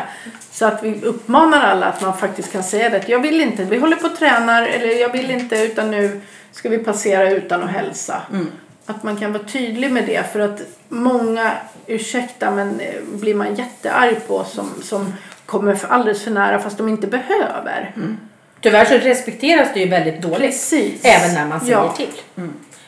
Så 0.51 0.65
att 0.65 0.83
vi 0.83 1.01
uppmanar 1.03 1.61
alla 1.61 1.85
att 1.85 2.01
man 2.01 2.17
faktiskt 2.17 2.51
kan 2.51 2.63
säga 2.63 2.89
det. 2.89 3.09
Jag 3.09 3.19
vill 3.19 3.41
inte, 3.41 3.63
vi 3.63 3.77
håller 3.77 3.95
på 3.95 4.07
och 4.07 4.15
tränar 4.15 4.61
eller 4.61 5.01
jag 5.01 5.11
vill 5.11 5.31
inte 5.31 5.63
utan 5.63 5.91
nu 5.91 6.21
ska 6.51 6.69
vi 6.69 6.77
passera 6.77 7.29
utan 7.31 7.63
att 7.63 7.69
hälsa. 7.69 8.21
Att 8.85 9.03
man 9.03 9.17
kan 9.17 9.33
vara 9.33 9.43
tydlig 9.43 9.91
med 9.91 10.05
det 10.05 10.31
för 10.31 10.39
att 10.39 10.61
många, 10.89 11.51
ursäkta 11.87 12.51
men 12.51 12.79
eh, 12.79 13.01
blir 13.05 13.35
man 13.35 13.55
jättearg 13.55 14.27
på 14.27 14.43
som, 14.43 14.69
som 14.83 15.13
kommer 15.45 15.75
för 15.75 15.87
alldeles 15.87 16.23
för 16.23 16.31
nära 16.31 16.59
fast 16.59 16.77
de 16.77 16.89
inte 16.89 17.07
behöver. 17.07 17.95
Tyvärr 18.61 18.85
så 18.85 18.93
respekteras 18.93 19.67
det 19.73 19.79
ju 19.79 19.89
väldigt 19.89 20.21
dåligt. 20.21 20.39
Precis. 20.51 21.05
Även 21.05 21.33
när 21.35 21.45
man 21.47 21.59
säger 21.59 21.73
Ja. 21.73 21.91
till. 21.97 22.21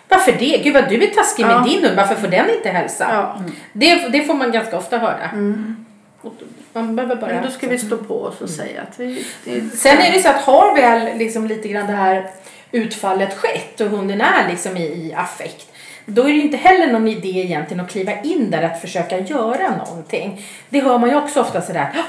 Varför 0.07 0.31
det? 0.31 0.61
Gud 0.63 0.73
vad 0.73 0.89
du 0.89 1.03
är 1.03 1.07
taskig 1.07 1.43
Ja. 1.43 1.47
med 1.59 1.69
din 1.69 1.83
hund. 1.83 1.95
Varför 1.97 2.15
får 2.15 2.27
den 2.27 2.49
inte 2.49 2.69
hälsa? 2.69 3.07
Ja. 3.11 3.41
Det, 3.73 3.95
det 4.09 4.23
får 4.23 4.33
man 4.33 4.51
ganska 4.51 4.77
ofta 4.77 4.97
höra. 4.97 5.29
Och 6.21 6.33
Man 6.73 6.95
behöver 6.95 7.15
bara... 7.15 7.33
Men 7.33 7.43
då 7.43 7.49
ska 7.51 7.67
vi 7.67 7.77
stå 7.79 7.97
på 7.97 8.21
oss 8.23 8.41
och 8.41 8.49
säga 8.49 8.81
att 8.81 8.99
vi... 8.99 9.25
Det, 9.43 9.77
Sen 9.77 9.97
är 9.97 10.11
det 10.11 10.19
så 10.21 10.29
att 10.29 10.41
har 10.41 10.75
väl 10.75 11.17
liksom 11.17 11.47
lite 11.47 11.67
grann 11.67 11.87
det 11.87 11.93
här 11.93 12.29
utfallet 12.71 13.37
skett 13.37 13.81
och 13.81 13.87
hunden 13.87 14.21
är 14.21 14.49
liksom 14.49 14.77
i, 14.77 14.81
i 14.83 15.13
affekt. 15.17 15.67
Då 16.05 16.21
är 16.21 16.27
det 16.33 16.39
inte 16.39 16.57
heller 16.57 16.87
någon 16.93 17.07
idé 17.07 17.29
egentligen 17.29 17.83
att 17.85 17.91
kliva 17.91 18.11
in 18.21 18.51
där 18.51 18.61
att 18.63 18.81
försöka 18.81 19.19
göra 19.19 19.77
någonting. 19.77 20.41
Det 20.69 20.79
hör 20.79 20.97
man 20.97 21.09
ju 21.09 21.15
också 21.15 21.41
ofta 21.41 21.61
sådär. 21.61 21.89
"Ja, 21.95 22.01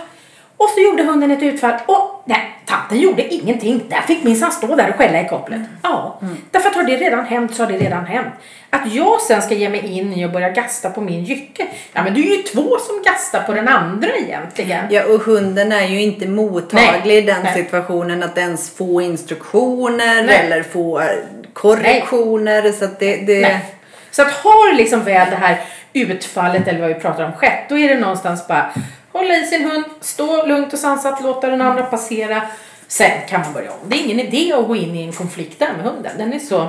Och 0.56 0.68
så 0.74 0.80
gjorde 0.80 1.02
hunden 1.02 1.30
ett 1.30 1.42
utfall 1.42 1.74
och 1.86 2.22
nej, 2.24 2.56
tanten 2.64 2.98
gjorde 3.00 3.34
ingenting. 3.34 3.82
Där 3.88 4.00
fick 4.00 4.24
minsann 4.24 4.52
stå 4.52 4.76
där 4.76 4.88
och 4.88 4.94
skälla 4.94 5.20
i 5.20 5.28
kopplet. 5.28 5.60
Ja, 5.82 6.20
därför 6.50 6.68
att 6.68 6.74
har 6.76 6.82
det 6.82 6.96
redan 6.96 7.24
hänt 7.26 7.54
så 7.54 7.62
har 7.64 7.72
det 7.72 7.78
redan 7.78 8.06
hänt. 8.06 8.34
Att 8.70 8.92
jag 8.94 9.20
sen 9.20 9.42
ska 9.42 9.54
ge 9.54 9.68
mig 9.68 9.86
in 9.98 10.12
i 10.12 10.26
och 10.26 10.30
börja 10.30 10.50
gasta 10.50 10.90
på 10.90 11.00
min 11.00 11.24
jycke. 11.24 11.66
Ja 11.92 12.02
men 12.02 12.14
det 12.14 12.20
är 12.20 12.36
ju 12.36 12.42
två 12.42 12.76
som 12.78 13.02
gastar 13.04 13.42
på 13.42 13.52
den 13.52 13.68
andra 13.68 14.08
egentligen. 14.16 14.84
Ja, 14.90 15.04
och 15.04 15.20
hunden 15.22 15.72
är 15.72 15.86
ju 15.86 16.02
inte 16.02 16.28
mottaglig 16.28 17.14
i 17.16 17.20
den 17.20 17.42
Nej. 17.42 17.54
situationen 17.54 18.22
att 18.22 18.38
ens 18.38 18.76
få 18.76 19.00
instruktioner 19.00 20.22
Nej. 20.22 20.36
eller 20.44 20.62
få 20.62 21.02
korrektioner. 21.52 22.72
Så 22.72 22.86
det, 22.98 23.16
det, 23.16 23.40
Nej. 23.40 23.64
Så 24.16 24.22
att 24.22 24.32
har 24.32 24.72
liksom 24.72 25.04
väl 25.04 25.30
det 25.30 25.36
här 25.36 25.60
utfallet 25.92 26.68
eller 26.68 26.80
vad 26.80 26.88
vi 26.88 26.94
pratar 26.94 27.24
om 27.24 27.32
skett, 27.32 27.68
då 27.68 27.78
är 27.78 27.88
det 27.88 28.00
någonstans 28.00 28.48
bara 28.48 28.70
hålla 29.12 29.34
i 29.34 29.46
sin 29.46 29.70
hund, 29.70 29.84
stå 30.00 30.46
lugnt 30.46 30.72
och 30.72 30.78
sansat, 30.78 31.22
låta 31.22 31.50
den 31.50 31.60
andra 31.60 31.82
passera. 31.82 32.42
Sen 32.88 33.10
kan 33.28 33.40
man 33.40 33.52
börja 33.52 33.70
om. 33.70 33.88
Det 33.88 33.96
är 33.96 34.04
ingen 34.04 34.20
idé 34.20 34.52
att 34.52 34.66
gå 34.66 34.76
in 34.76 34.94
i 34.94 35.02
en 35.02 35.12
konflikt 35.12 35.58
där 35.58 35.72
med 35.76 35.84
hunden. 35.84 36.12
Den 36.18 36.32
är 36.32 36.38
så... 36.38 36.68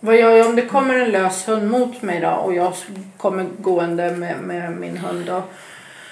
Vad 0.00 0.16
gör 0.16 0.30
jag 0.30 0.46
om 0.46 0.56
det 0.56 0.62
kommer 0.62 0.94
en 0.94 1.10
lös 1.10 1.48
hund 1.48 1.70
mot 1.70 2.02
mig 2.02 2.20
då 2.20 2.30
och 2.30 2.54
jag 2.54 2.72
kommer 3.16 3.44
gående 3.58 4.10
med, 4.10 4.38
med 4.38 4.72
min 4.72 4.96
hund 4.96 5.26
då? 5.26 5.42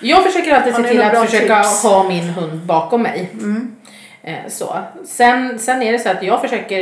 Jag 0.01 0.25
försöker 0.25 0.55
alltid 0.55 0.75
se 0.75 0.83
till 0.83 1.03
att 1.03 1.31
försöka 1.31 1.63
tips? 1.63 1.83
ha 1.83 2.09
min 2.09 2.29
hund 2.29 2.61
bakom 2.61 3.03
mig. 3.03 3.31
Eh, 4.23 4.49
så. 4.49 4.79
Sen, 5.07 5.59
sen 5.59 5.83
är 5.83 5.93
det 5.93 5.99
så 5.99 6.09
att 6.09 6.23
jag 6.23 6.41
försöker 6.41 6.79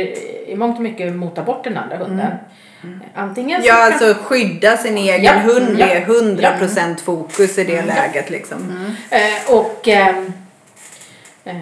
i 0.49 0.55
mångt 0.55 0.75
och 0.75 0.83
mycket 0.83 1.13
mota 1.13 1.43
bort 1.43 1.63
den 1.63 1.77
andra 1.77 1.97
hunden. 1.97 2.31
Antingen 3.15 3.61
så 3.61 3.67
Ja, 3.67 3.73
kan- 3.73 3.83
alltså 3.83 4.13
skydda 4.23 4.77
sin 4.77 4.97
egen 4.97 5.23
Ja, 5.23 5.31
hund. 5.33 5.79
Ja, 5.79 5.85
är 5.87 6.05
100% 6.05 6.97
fokus 7.03 7.57
i 7.57 7.63
det 7.63 7.81
läget 7.85 8.29
liksom. 8.29 8.57
Eh, 9.09 9.55
och... 9.55 9.87
ehm, 9.87 10.33
eh, 11.45 11.55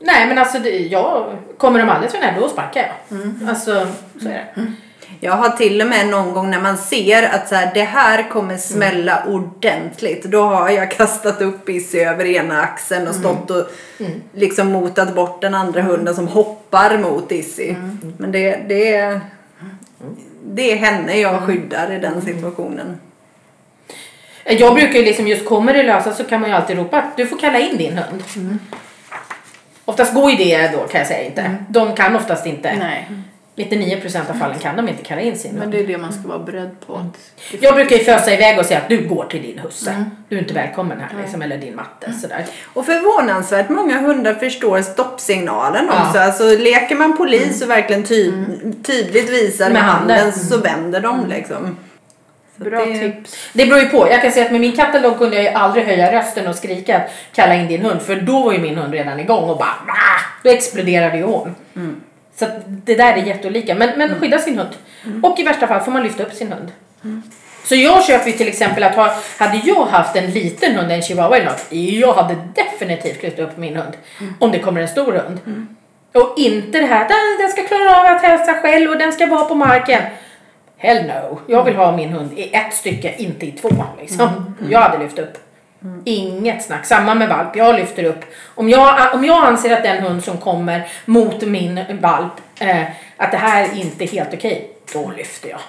nej 0.00 0.26
men 0.28 0.38
alltså 0.38 0.58
det, 0.58 0.70
jag, 0.70 1.36
kommer 1.58 1.78
de 1.78 1.88
alldeles 1.88 2.12
för 2.14 2.20
nära 2.20 2.40
då 2.40 2.48
sparkar 2.48 2.80
jag. 3.08 3.48
Alltså 3.48 3.86
så 4.22 4.28
är 4.28 4.32
det. 4.54 4.72
Jag 5.20 5.32
har 5.32 5.48
till 5.50 5.80
och 5.80 5.86
med 5.86 6.06
någon 6.08 6.32
gång 6.32 6.50
när 6.50 6.60
man 6.60 6.76
ser 6.76 7.22
att 7.34 7.48
så 7.48 7.54
här, 7.54 7.70
det 7.74 7.82
här 7.84 8.30
kommer 8.30 8.56
smälla 8.56 9.24
ordentligt. 9.28 10.24
Då 10.24 10.42
har 10.42 10.70
jag 10.70 10.90
kastat 10.90 11.40
upp 11.42 11.68
Issy 11.68 11.98
över 11.98 12.24
ena 12.24 12.62
axeln 12.62 13.08
och 13.08 13.14
stått 13.14 13.50
och 13.50 13.66
liksom 14.34 14.72
motat 14.72 15.14
bort 15.14 15.40
den 15.40 15.54
andra 15.54 15.82
hunden 15.82 16.14
som 16.14 16.28
hoppar 16.28 16.98
mot 16.98 17.32
Issy. 17.32 17.74
Men 18.18 18.32
det, 18.32 18.56
det, 18.68 18.94
är, 18.96 19.20
det 20.44 20.72
är 20.72 20.76
henne 20.76 21.16
jag 21.18 21.42
skyddar 21.42 21.92
i 21.92 21.98
den 21.98 22.22
situationen. 22.22 23.00
Eh, 24.44 24.56
Jag 24.60 24.74
brukar 24.74 24.98
ju 24.98 25.04
liksom 25.04 25.28
just 25.28 25.44
kommer 25.48 25.74
det 25.74 25.82
lösa 25.82 26.12
så 26.12 26.24
kan 26.24 26.40
man 26.40 26.50
ju 26.50 26.56
alltid 26.56 26.76
ropa 26.76 26.98
att 26.98 27.16
du 27.16 27.26
får 27.26 27.38
kalla 27.38 27.58
in 27.58 27.76
din 27.76 27.98
hund. 27.98 28.22
Oftast 29.84 30.14
går 30.14 30.30
ju 30.30 30.36
det 30.36 30.68
då 30.72 30.78
kan 30.86 30.98
jag 30.98 31.08
säga 31.08 31.24
inte. 31.24 31.54
De 31.68 31.94
kan 31.94 32.16
oftast 32.16 32.46
inte. 32.46 32.74
Nej, 32.78 33.08
99% 33.58 34.30
av 34.30 34.34
fallen 34.34 34.58
kan 34.58 34.76
de 34.76 34.88
inte 34.88 35.04
kalla 35.04 35.20
in 35.20 35.38
sin 35.38 35.52
men 35.52 35.60
hund. 35.60 35.72
det 35.72 35.80
är 35.80 35.86
det 35.86 35.98
man 35.98 36.12
ska 36.12 36.28
vara 36.28 36.38
beredd 36.38 36.70
på. 36.86 36.94
att- 36.96 37.60
Jag 37.62 37.74
brukar 37.74 37.96
ju 37.96 38.04
fösa 38.04 38.32
iväg 38.34 38.58
och 38.58 38.64
säga 38.66 38.80
att 38.80 38.88
du 38.88 39.08
går 39.08 39.24
till 39.24 39.42
din 39.42 39.58
husse. 39.58 40.04
Du 40.28 40.36
är 40.36 40.40
inte 40.40 40.54
välkommen 40.54 41.00
här 41.00 41.20
liksom, 41.22 41.42
eller 41.42 41.58
din 41.58 41.76
matte. 41.76 42.12
Sådär. 42.12 42.46
Och 42.74 42.86
förvånansvärt 42.86 43.68
många 43.68 43.98
hundar 44.00 44.34
förstår 44.34 44.82
stoppsignalen 44.82 45.88
Ja. 45.92 46.06
också. 46.08 46.18
Alltså 46.20 46.44
leker 46.44 46.96
man 46.96 47.16
polis 47.16 47.62
och 47.62 47.70
verkligen 47.70 48.04
ty 48.04 48.32
tydligt 48.82 49.30
visar 49.30 49.70
med, 49.70 49.82
handen 49.82 50.16
handen. 50.18 50.32
så 50.40 50.58
vänder 50.58 51.00
de 51.00 51.26
liksom. 51.28 51.76
Bra 52.56 52.84
det- 52.84 52.98
tips. 52.98 53.36
Det 53.52 53.66
beror 53.66 53.80
ju 53.80 53.86
på. 53.88 54.08
Jag 54.10 54.22
kan 54.22 54.32
säga 54.32 54.44
att 54.46 54.52
med 54.52 54.60
min 54.60 54.76
katalog 54.76 55.18
kunde 55.18 55.36
jag 55.36 55.44
ju 55.44 55.50
aldrig 55.50 55.84
höja 55.84 56.12
rösten 56.12 56.46
och 56.46 56.54
skrika 56.54 56.96
att 56.96 57.10
kalla 57.34 57.54
in 57.54 57.68
din 57.68 57.82
hund. 57.82 58.02
För 58.02 58.16
då 58.16 58.42
var 58.42 58.52
ju 58.52 58.58
min 58.58 58.76
hund 58.78 58.92
redan 58.94 59.20
igång 59.20 59.50
och 59.50 59.58
bara! 59.58 59.74
Då 60.42 60.50
exploderade 60.50 61.16
ju 61.16 61.22
hon. 61.24 61.54
Så 62.38 62.44
att 62.44 62.50
det 62.66 62.94
där 62.94 63.12
är 63.12 63.16
jätteolika. 63.22 63.74
Men, 63.74 63.90
men 63.98 64.14
skydda 64.20 64.38
sin 64.38 64.58
hund. 64.58 64.70
Och 65.22 65.38
i 65.38 65.42
värsta 65.42 65.66
fall 65.66 65.80
får 65.80 65.92
man 65.92 66.02
lyfta 66.02 66.22
upp 66.22 66.32
sin 66.34 66.52
hund. 66.52 66.72
Så 67.64 67.74
jag 67.74 68.04
köper 68.04 68.26
ju 68.26 68.32
till 68.32 68.48
exempel 68.48 68.82
att 68.82 68.94
ha, 68.94 69.14
hade 69.38 69.60
jag 69.64 69.84
haft 69.86 70.16
en 70.16 70.30
liten 70.30 70.74
hund, 70.76 70.92
en 70.92 71.02
chihuahua 71.02 71.36
eller 71.36 71.46
något, 71.46 71.66
jag 71.70 72.12
hade 72.12 72.36
definitivt 72.54 73.22
lyft 73.22 73.38
upp 73.38 73.56
min 73.56 73.76
hund. 73.76 73.92
Om 74.38 74.50
det 74.52 74.58
kommer 74.58 74.80
en 74.80 74.88
stor 74.88 75.12
hund. 75.12 75.40
Och 76.14 76.34
inte 76.38 76.78
det 76.80 76.86
här, 76.86 77.08
"Den- 77.08 77.38
den 77.40 77.48
ska 77.50 77.62
klara 77.62 78.00
av 78.00 78.16
att 78.16 78.22
hälsa 78.22 78.54
själv 78.54 78.90
och 78.90 78.98
den 78.98 79.12
ska 79.12 79.26
vara 79.26 79.44
på 79.44 79.54
marken. 79.54 80.02
Hell 80.76 81.06
no. 81.06 81.40
Jag 81.46 81.64
vill 81.64 81.76
ha 81.76 81.96
min 81.96 82.08
hund 82.08 82.32
i 82.38 82.54
ett 82.56 82.74
stycke, 82.74 83.14
inte 83.18 83.46
i 83.46 83.52
två. 83.52 83.68
Liksom. 84.00 84.54
Jag 84.70 84.80
hade 84.80 84.98
lyft 85.04 85.18
upp. 85.18 85.38
Inget 86.04 86.64
snack. 86.64 86.86
Samma 86.86 87.14
med 87.14 87.28
valp. 87.28 87.56
Jag 87.56 87.74
lyfter 87.74 88.04
upp. 88.04 88.24
Om 88.54 88.68
jag, 88.68 89.14
om 89.14 89.24
jag 89.24 89.46
anser 89.46 89.76
att 89.76 89.82
den 89.82 90.02
hund 90.02 90.24
som 90.24 90.38
kommer 90.38 90.88
mot 91.04 91.42
min 91.42 91.84
valp, 92.00 92.32
eh, 92.60 92.82
att 93.16 93.30
det 93.30 93.38
här 93.38 93.68
inte 93.74 94.04
är 94.04 94.08
helt 94.08 94.34
okej, 94.34 94.70
då 94.92 95.12
lyfter 95.16 95.48
jag. 95.48 95.60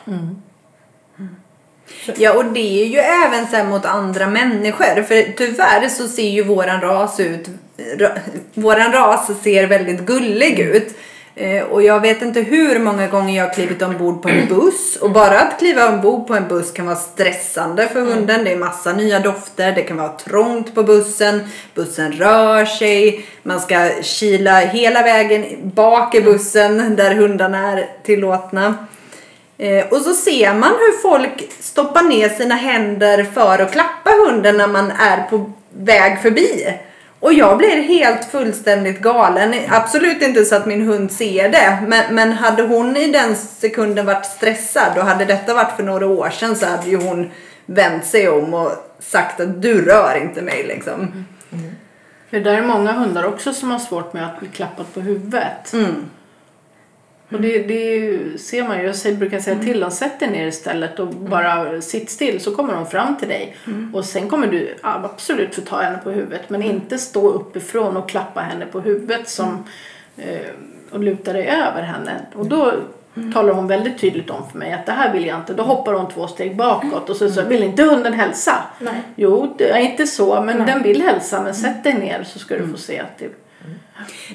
Ja 2.17 2.33
och 2.33 2.45
det 2.45 2.83
är 2.83 2.85
ju 2.85 2.97
även 2.97 3.47
så 3.47 3.55
här 3.55 3.63
mot 3.63 3.85
andra 3.85 4.27
människor. 4.27 5.03
För 5.03 5.37
tyvärr 5.37 5.89
så 5.89 6.07
ser 6.07 6.29
ju 6.29 6.43
våran 6.43 6.81
ras 6.81 7.19
ut. 7.19 7.49
Ra, 7.97 8.09
våran 8.53 8.91
ras 8.91 9.41
ser 9.43 9.67
väldigt 9.67 9.99
gullig 9.99 10.59
ut. 10.59 10.97
Eh, 11.39 11.63
och 11.63 11.83
jag 11.83 11.99
vet 11.99 12.21
inte 12.21 12.41
hur 12.41 12.79
många 12.79 13.07
gånger 13.07 13.37
jag 13.37 13.45
har 13.45 13.53
klivit 13.53 13.81
ombord 13.81 14.21
på 14.21 14.29
en 14.29 14.47
buss. 14.47 14.95
Och 15.01 15.11
bara 15.11 15.39
att 15.39 15.59
kliva 15.59 15.89
ombord 15.89 16.27
på 16.27 16.35
en 16.35 16.47
buss 16.47 16.71
kan 16.71 16.85
vara 16.85 16.95
stressande 16.95 17.87
för 17.87 18.01
hunden. 18.01 18.43
Det 18.43 18.51
är 18.51 18.57
massa 18.57 18.93
nya 18.93 19.19
dofter. 19.19 19.71
Det 19.71 19.81
kan 19.81 19.97
vara 19.97 20.09
trångt 20.09 20.75
på 20.75 20.83
bussen. 20.83 21.41
Bussen 21.75 22.11
rör 22.11 22.65
sig. 22.65 23.25
Man 23.43 23.59
ska 23.59 23.89
kila 24.01 24.59
hela 24.59 25.03
vägen 25.03 25.45
bak 25.61 26.15
i 26.15 26.21
bussen 26.21 26.95
där 26.95 27.15
hundarna 27.15 27.71
är 27.71 27.89
tillåtna. 28.03 28.87
Eh, 29.57 29.85
och 29.91 29.97
så 29.97 30.13
ser 30.13 30.53
man 30.53 30.69
hur 30.69 31.01
folk 31.01 31.51
stoppar 31.59 32.03
ner 32.03 32.29
sina 32.29 32.55
händer 32.55 33.23
för 33.23 33.59
att 33.59 33.71
klappa 33.71 34.09
hunden 34.25 34.57
när 34.57 34.67
man 34.67 34.91
är 34.91 35.23
på 35.29 35.51
väg 35.69 36.21
förbi. 36.21 36.73
Och 37.19 37.33
jag 37.33 37.57
blir 37.57 37.81
helt 37.81 38.25
fullständigt 38.25 39.01
galen. 39.01 39.53
Absolut 39.69 40.21
inte 40.21 40.45
så 40.45 40.55
att 40.55 40.65
min 40.65 40.81
hund 40.87 41.11
ser 41.11 41.49
det. 41.49 41.83
Men, 41.87 42.15
men 42.15 42.31
hade 42.31 42.63
hon 42.63 42.97
i 42.97 43.11
den 43.11 43.35
sekunden 43.35 44.05
varit 44.05 44.25
stressad 44.25 44.97
och 44.97 45.03
hade 45.03 45.25
detta 45.25 45.53
varit 45.53 45.75
för 45.75 45.83
några 45.83 46.07
år 46.07 46.29
sedan 46.29 46.55
så 46.55 46.65
hade 46.65 46.89
ju 46.89 46.97
hon 46.97 47.31
vänt 47.65 48.05
sig 48.05 48.29
om 48.29 48.53
och 48.53 48.71
sagt 48.99 49.39
att 49.39 49.61
du 49.61 49.85
rör 49.85 50.21
inte 50.21 50.41
mig 50.41 50.63
liksom. 50.67 51.25
För 52.29 52.39
där 52.39 52.53
är 52.53 52.61
många 52.61 52.91
hundar 52.91 53.23
också 53.23 53.53
som 53.53 53.71
har 53.71 53.79
svårt 53.79 54.13
med 54.13 54.25
att 54.25 54.39
bli 54.39 54.49
klappat 54.49 54.93
på 54.93 54.99
huvudet. 54.99 55.73
Mm. 55.73 56.05
Och 57.31 57.41
det, 57.41 57.63
det 57.63 58.39
ser 58.39 58.63
man 58.63 58.77
ju. 58.79 58.93
Jag 59.03 59.17
brukar 59.17 59.39
säga 59.39 59.59
till 59.59 59.79
dem, 59.79 59.91
sätt 59.91 60.19
dig 60.19 60.29
ner 60.29 60.47
istället 60.47 60.99
och 60.99 61.07
bara 61.07 61.81
sitt 61.81 62.09
still. 62.09 62.39
Så 62.39 62.55
kommer 62.55 62.73
de 62.73 62.85
fram 62.85 63.17
till 63.17 63.27
dig. 63.27 63.55
Och 63.93 64.05
sen 64.05 64.29
kommer 64.29 64.47
du 64.47 64.75
absolut 64.81 65.55
få 65.55 65.61
ta 65.61 65.81
henne 65.81 65.97
på 66.03 66.09
huvudet 66.09 66.49
men 66.49 66.63
inte 66.63 66.97
stå 66.97 67.29
uppifrån 67.29 67.97
och 67.97 68.09
klappa 68.09 68.41
henne 68.41 68.65
på 68.65 68.79
huvudet 68.79 69.29
som, 69.29 69.63
eh, 70.17 70.47
och 70.91 70.99
luta 70.99 71.33
dig 71.33 71.47
över 71.47 71.81
henne. 71.81 72.21
Och 72.33 72.45
då 72.45 72.73
talar 73.33 73.53
hon 73.53 73.67
väldigt 73.67 73.99
tydligt 73.99 74.29
om 74.29 74.49
för 74.51 74.57
mig 74.57 74.73
att 74.73 74.85
det 74.85 74.91
här 74.91 75.13
vill 75.13 75.25
jag 75.25 75.39
inte. 75.39 75.53
Då 75.53 75.63
hoppar 75.63 75.93
hon 75.93 76.09
två 76.09 76.27
steg 76.27 76.55
bakåt 76.55 77.09
och 77.09 77.15
så 77.15 77.29
så 77.29 77.41
vill 77.41 77.63
inte 77.63 77.83
hunden 77.83 78.13
hälsa? 78.13 78.63
Nej. 78.79 79.01
Jo, 79.15 79.55
det 79.57 79.69
är 79.69 79.79
inte 79.79 80.07
så 80.07 80.41
men 80.41 80.65
den 80.65 80.83
vill 80.83 81.01
hälsa 81.01 81.41
men 81.41 81.55
sätt 81.55 81.83
dig 81.83 81.93
ner 81.93 82.23
så 82.23 82.39
ska 82.39 82.57
du 82.57 82.67
få 82.67 82.77
se 82.77 82.99
att 82.99 83.17
det 83.17 83.29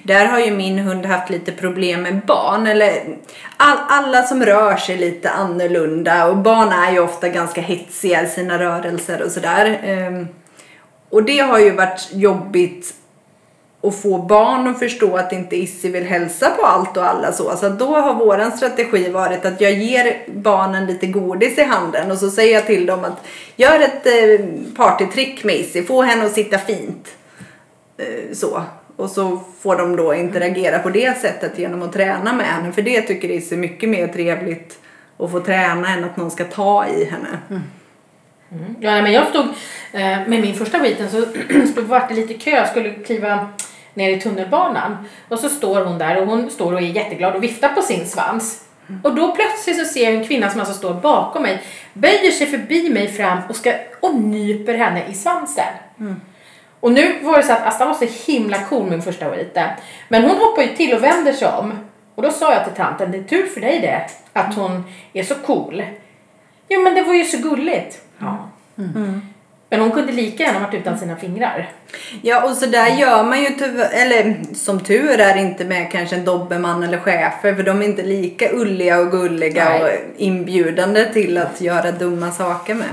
där 0.02 0.26
har 0.26 0.40
ju 0.40 0.50
min 0.50 0.78
hund 0.78 1.06
haft 1.06 1.30
lite 1.30 1.52
problem 1.52 2.02
med 2.02 2.20
barn. 2.26 2.66
Eller 2.66 3.16
all, 3.56 3.78
alla 3.88 4.22
som 4.22 4.44
rör 4.44 4.76
sig 4.76 4.96
lite 4.96 5.30
annorlunda. 5.30 6.26
Och 6.26 6.36
barn 6.36 6.68
är 6.68 6.92
ju 6.92 6.98
ofta 6.98 7.28
ganska 7.28 7.60
hetsiga 7.60 8.22
i 8.22 8.26
sina 8.26 8.58
rörelser 8.58 9.22
och 9.22 9.30
sådär. 9.30 9.80
Ehm, 9.84 10.28
och 11.10 11.22
det 11.22 11.38
har 11.38 11.58
ju 11.58 11.70
varit 11.70 12.08
jobbigt 12.12 12.94
att 13.86 14.02
få 14.02 14.18
barn 14.18 14.66
att 14.66 14.78
förstå 14.78 15.16
att 15.16 15.32
inte 15.32 15.56
Issi 15.56 15.88
vill 15.88 16.04
hälsa 16.04 16.50
på 16.50 16.66
allt 16.66 16.96
och 16.96 17.04
alla 17.04 17.32
så. 17.32 17.56
Så 17.56 17.68
då 17.68 17.96
har 17.96 18.14
våran 18.14 18.52
strategi 18.52 19.08
varit 19.08 19.44
att 19.44 19.60
jag 19.60 19.72
ger 19.72 20.22
barnen 20.26 20.86
lite 20.86 21.06
godis 21.06 21.58
i 21.58 21.62
handen 21.62 22.10
och 22.10 22.18
så 22.18 22.30
säger 22.30 22.54
jag 22.54 22.66
till 22.66 22.86
dem 22.86 23.04
att 23.04 23.26
gör 23.56 23.80
ett 23.80 24.06
eh, 24.06 24.46
partytrick 24.76 25.44
med 25.44 25.54
Issi, 25.54 25.82
få 25.82 26.02
henne 26.02 26.24
att 26.24 26.32
sitta 26.32 26.58
fint. 26.58 27.08
Eh, 27.96 28.34
så. 28.34 28.62
Och 28.96 29.10
så 29.10 29.40
får 29.60 29.76
de 29.76 29.96
då 29.96 30.14
interagera 30.14 30.78
på 30.78 30.90
det 30.90 31.18
sättet 31.18 31.58
genom 31.58 31.82
att 31.82 31.92
träna 31.92 32.32
med 32.32 32.46
henne. 32.46 32.72
För 32.72 32.82
det 32.82 33.02
tycker 33.02 33.30
Issi 33.30 33.54
är 33.54 33.58
mycket 33.58 33.88
mer 33.88 34.08
trevligt 34.08 34.78
att 35.18 35.30
få 35.30 35.40
träna 35.40 35.88
än 35.88 36.04
att 36.04 36.16
någon 36.16 36.30
ska 36.30 36.44
ta 36.44 36.86
i 36.86 37.04
henne. 37.04 37.38
Mm. 37.50 37.62
Ja, 38.80 38.90
nej, 38.90 39.02
men 39.02 39.12
jag 39.12 39.26
stod 39.26 39.44
eh, 39.92 40.00
med 40.02 40.40
min 40.40 40.54
första 40.54 40.80
skiten 40.80 41.10
så 41.10 41.26
stod 41.72 41.84
vart 41.84 42.08
det 42.08 42.14
lite 42.14 42.34
kö. 42.34 42.50
Jag 42.50 42.68
skulle 42.68 42.90
kliva 42.90 43.48
ner 43.94 44.10
i 44.10 44.20
tunnelbanan. 44.20 44.96
Och 45.28 45.38
så 45.38 45.48
står 45.48 45.84
hon 45.84 45.98
där 45.98 46.22
och 46.22 46.26
hon 46.26 46.50
står 46.50 46.72
och 46.72 46.78
är 46.78 46.86
jätteglad 46.86 47.34
och 47.34 47.42
viftar 47.42 47.68
på 47.68 47.82
sin 47.82 48.06
svans. 48.06 48.64
Och 49.02 49.14
då 49.14 49.34
plötsligt 49.34 49.78
så 49.78 49.84
ser 49.84 50.04
jag 50.04 50.14
en 50.14 50.26
kvinna 50.26 50.50
som 50.50 50.60
alltså 50.60 50.74
står 50.74 50.94
bakom 50.94 51.42
mig, 51.42 51.62
böjer 51.92 52.30
sig 52.30 52.46
förbi 52.46 52.90
mig 52.90 53.08
fram 53.08 53.38
och, 53.48 53.56
ska, 53.56 53.72
och 54.00 54.14
nyper 54.14 54.74
henne 54.74 55.02
i 55.10 55.14
svansen. 55.14 55.64
Och 56.84 56.92
nu 56.92 57.14
var 57.22 57.36
det 57.36 57.42
så 57.42 57.52
att 57.52 57.66
Asta 57.66 57.86
var 57.86 57.94
så 57.94 58.32
himla 58.32 58.58
cool 58.58 58.90
min 58.90 59.02
första 59.02 59.30
skiten. 59.30 59.68
Men 60.08 60.22
hon 60.22 60.36
hoppar 60.36 60.62
ju 60.62 60.68
till 60.68 60.94
och 60.94 61.02
vänder 61.02 61.32
sig 61.32 61.48
om. 61.48 61.72
Och 62.14 62.22
då 62.22 62.30
sa 62.30 62.52
jag 62.52 62.64
till 62.64 62.74
tanten, 62.74 63.12
det 63.12 63.18
är 63.18 63.22
tur 63.22 63.46
för 63.46 63.60
dig 63.60 63.80
det, 63.80 64.00
att 64.32 64.54
hon 64.54 64.84
är 65.12 65.22
så 65.22 65.34
cool. 65.34 65.82
Jo 66.68 66.80
men 66.80 66.94
det 66.94 67.02
var 67.02 67.14
ju 67.14 67.24
så 67.24 67.38
gulligt. 67.38 68.00
Ja. 68.18 68.48
Men 69.70 69.80
hon 69.80 69.90
kunde 69.90 70.12
lika 70.12 70.42
gärna 70.42 70.60
varit 70.60 70.74
utan 70.74 70.98
sina 70.98 71.16
fingrar. 71.16 71.70
Ja 72.22 72.44
och 72.44 72.56
så 72.56 72.66
där 72.66 72.86
gör 72.86 73.24
man 73.24 73.42
ju 73.42 73.48
tyvärr, 73.48 73.90
eller 73.92 74.54
som 74.54 74.80
tur 74.80 75.20
är 75.20 75.36
inte 75.36 75.64
med 75.64 75.90
kanske 75.90 76.16
en 76.16 76.24
dobermann 76.24 76.82
eller 76.82 76.98
chefer 76.98 77.54
för 77.54 77.62
de 77.62 77.82
är 77.82 77.84
inte 77.84 78.02
lika 78.02 78.52
ulliga 78.52 79.00
och 79.00 79.10
gulliga 79.10 79.68
Nej. 79.68 79.82
och 79.82 79.90
inbjudande 80.16 81.12
till 81.12 81.38
att 81.38 81.60
göra 81.60 81.92
dumma 81.92 82.30
saker 82.30 82.74
med. 82.74 82.88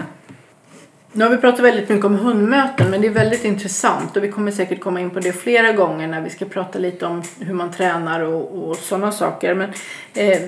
Nu 1.13 1.23
har 1.23 1.31
vi 1.31 1.37
pratat 1.37 1.59
väldigt 1.59 1.89
mycket 1.89 2.05
om 2.05 2.15
hundmöten 2.15 2.89
men 2.89 3.01
det 3.01 3.07
är 3.07 3.11
väldigt 3.11 3.45
intressant. 3.45 4.17
Och 4.17 4.23
vi 4.23 4.31
kommer 4.31 4.51
säkert 4.51 4.79
komma 4.79 4.99
in 4.99 5.09
på 5.09 5.19
det 5.19 5.33
flera 5.33 5.71
gånger 5.71 6.07
när 6.07 6.21
vi 6.21 6.29
ska 6.29 6.45
prata 6.45 6.79
lite 6.79 7.05
om 7.05 7.23
hur 7.39 7.53
man 7.53 7.71
tränar 7.71 8.21
och, 8.21 8.69
och 8.69 8.75
sådana 8.75 9.11
saker. 9.11 9.53
Men, 9.53 9.69
eh, 10.13 10.41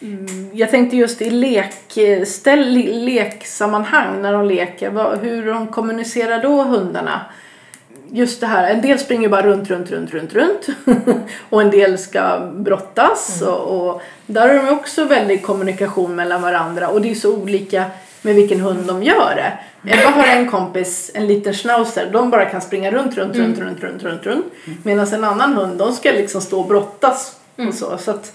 mm, 0.00 0.50
jag 0.52 0.70
tänkte 0.70 0.96
just 0.96 1.22
i 1.22 1.30
lekställ, 1.30 2.74
leksammanhang 3.04 4.22
när 4.22 4.32
de 4.32 4.46
leker, 4.46 4.90
vad, 4.90 5.18
hur 5.18 5.46
de 5.46 5.66
kommunicerar 5.66 6.42
då 6.42 6.62
hundarna. 6.62 7.20
Just 8.10 8.40
det 8.40 8.46
här, 8.46 8.70
en 8.70 8.80
del 8.80 8.98
springer 8.98 9.28
bara 9.28 9.42
runt, 9.42 9.70
runt, 9.70 9.90
runt, 9.90 10.14
runt, 10.14 10.34
runt. 10.34 10.66
Och 11.50 11.62
en 11.62 11.70
del 11.70 11.98
ska 11.98 12.50
brottas. 12.54 13.42
Och, 13.42 13.88
och 13.88 14.02
där 14.26 14.48
har 14.48 14.66
de 14.66 14.72
också 14.72 15.04
väldigt 15.04 15.42
kommunikation 15.42 16.16
mellan 16.16 16.42
varandra. 16.42 16.88
Och 16.88 17.00
det 17.00 17.10
är 17.10 17.14
så 17.14 17.36
olika 17.36 17.84
med 18.22 18.34
vilken 18.34 18.60
hund 18.60 18.86
de 18.86 19.02
gör 19.02 19.34
det. 19.34 19.58
Ebba 19.92 20.10
har 20.10 20.26
en 20.26 20.50
kompis, 20.50 21.10
en 21.14 21.26
liten 21.26 21.54
schnauzer, 21.54 22.10
de 22.12 22.30
bara 22.30 22.44
kan 22.44 22.60
springa 22.60 22.90
runt, 22.90 23.16
runt, 23.16 23.36
runt, 23.36 23.58
runt, 23.58 23.80
runt, 23.80 24.02
runt, 24.02 24.26
runt. 24.26 24.46
Medan 24.84 25.06
en 25.06 25.24
annan 25.24 25.52
hund, 25.52 25.78
de 25.78 25.92
ska 25.92 26.10
liksom 26.10 26.40
stå 26.40 26.60
och 26.60 26.66
brottas 26.66 27.36
och 27.56 27.74
så. 27.74 27.98
så 27.98 28.10
att, 28.10 28.32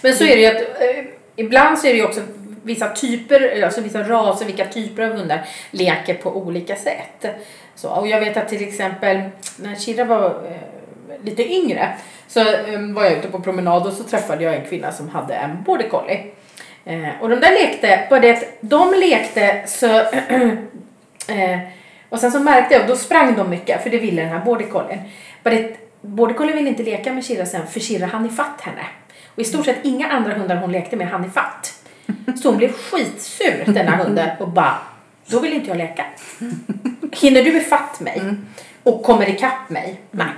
Men 0.00 0.14
så 0.14 0.24
är 0.24 0.36
det 0.36 0.42
ju 0.42 0.46
att 0.46 0.80
eh, 0.80 1.04
ibland 1.36 1.78
så 1.78 1.86
är 1.86 1.90
det 1.90 1.98
ju 1.98 2.04
också 2.04 2.20
vissa 2.62 2.88
typer, 2.88 3.62
alltså 3.62 3.80
vissa 3.80 4.02
raser, 4.02 4.46
vilka 4.46 4.64
typer 4.64 5.02
av 5.02 5.12
hundar 5.12 5.48
leker 5.70 6.14
på 6.14 6.36
olika 6.36 6.76
sätt. 6.76 7.26
Så, 7.74 7.88
och 7.90 8.08
jag 8.08 8.20
vet 8.20 8.36
att 8.36 8.48
till 8.48 8.68
exempel 8.68 9.20
när 9.56 9.74
Shira 9.74 10.04
var 10.04 10.26
eh, 10.26 11.24
lite 11.24 11.52
yngre 11.52 11.88
så 12.28 12.40
eh, 12.40 12.80
var 12.94 13.04
jag 13.04 13.12
ute 13.12 13.28
på 13.28 13.40
promenad 13.40 13.86
och 13.86 13.92
så 13.92 14.04
träffade 14.04 14.44
jag 14.44 14.54
en 14.54 14.68
kvinna 14.68 14.92
som 14.92 15.08
hade 15.08 15.34
en 15.34 15.62
border 15.62 15.88
collie. 15.88 16.24
Eh, 16.86 17.08
och 17.20 17.28
de 17.28 17.36
där 17.36 17.52
lekte, 17.52 18.06
bara 18.10 18.20
det 18.20 18.30
att 18.30 18.58
de 18.60 18.94
lekte 18.94 19.62
så 19.66 19.86
eh, 21.28 21.58
och 22.08 22.18
sen 22.18 22.32
så 22.32 22.40
märkte 22.40 22.74
jag, 22.74 22.86
då 22.86 22.96
sprang 22.96 23.36
de 23.36 23.50
mycket 23.50 23.82
för 23.82 23.90
det 23.90 23.98
ville 23.98 24.22
den 24.22 24.30
här 24.30 24.44
border 24.44 24.66
collien. 26.34 26.56
Ville 26.56 26.68
inte 26.68 26.82
leka 26.82 27.12
med 27.12 27.24
Shira 27.24 27.46
sen 27.46 27.66
för 27.66 27.80
Shira 27.80 28.06
hann 28.06 28.26
ifatt 28.26 28.60
henne. 28.60 28.86
Och 29.34 29.40
i 29.40 29.44
stort 29.44 29.64
sett 29.64 29.76
inga 29.82 30.08
andra 30.08 30.34
hundar 30.34 30.56
hon 30.56 30.72
lekte 30.72 30.96
med 30.96 31.08
hann 31.08 31.24
ifatt. 31.24 31.84
Så 32.42 32.48
hon 32.48 32.58
blev 32.58 32.72
skitsur 32.72 33.64
den 33.66 33.88
här 33.88 34.04
hunden 34.04 34.28
och 34.38 34.48
bara, 34.48 34.78
då 35.26 35.40
vill 35.40 35.52
inte 35.52 35.68
jag 35.68 35.76
leka. 35.76 36.04
Hinner 37.12 37.42
du 37.42 37.56
ifatt 37.56 38.00
mig 38.00 38.22
och 38.82 39.02
kommer 39.02 39.28
ikapp 39.28 39.70
mig? 39.70 40.00
Nej. 40.10 40.28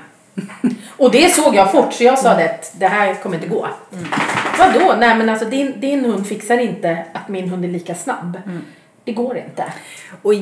Och 0.99 1.11
det 1.11 1.35
såg 1.35 1.55
jag 1.55 1.73
fort 1.73 1.93
så 1.93 2.05
jag 2.05 2.19
sa 2.19 2.35
det 2.35 2.45
att 2.45 2.73
det 2.79 2.87
här 2.87 3.15
kommer 3.15 3.37
inte 3.37 3.49
gå. 3.49 3.69
Vadå? 4.59 4.95
Nej 4.99 5.15
men 5.17 5.29
alltså 5.29 5.45
din, 5.47 5.81
din 5.81 6.05
hund 6.05 6.27
fixar 6.27 6.59
inte 6.59 6.99
att 7.13 7.29
min 7.29 7.49
hund 7.49 7.65
är 7.65 7.69
lika 7.69 7.95
snabb. 7.95 8.39
Det 9.05 9.13
går 9.13 9.37
inte. 9.37 9.65
Och 10.23 10.35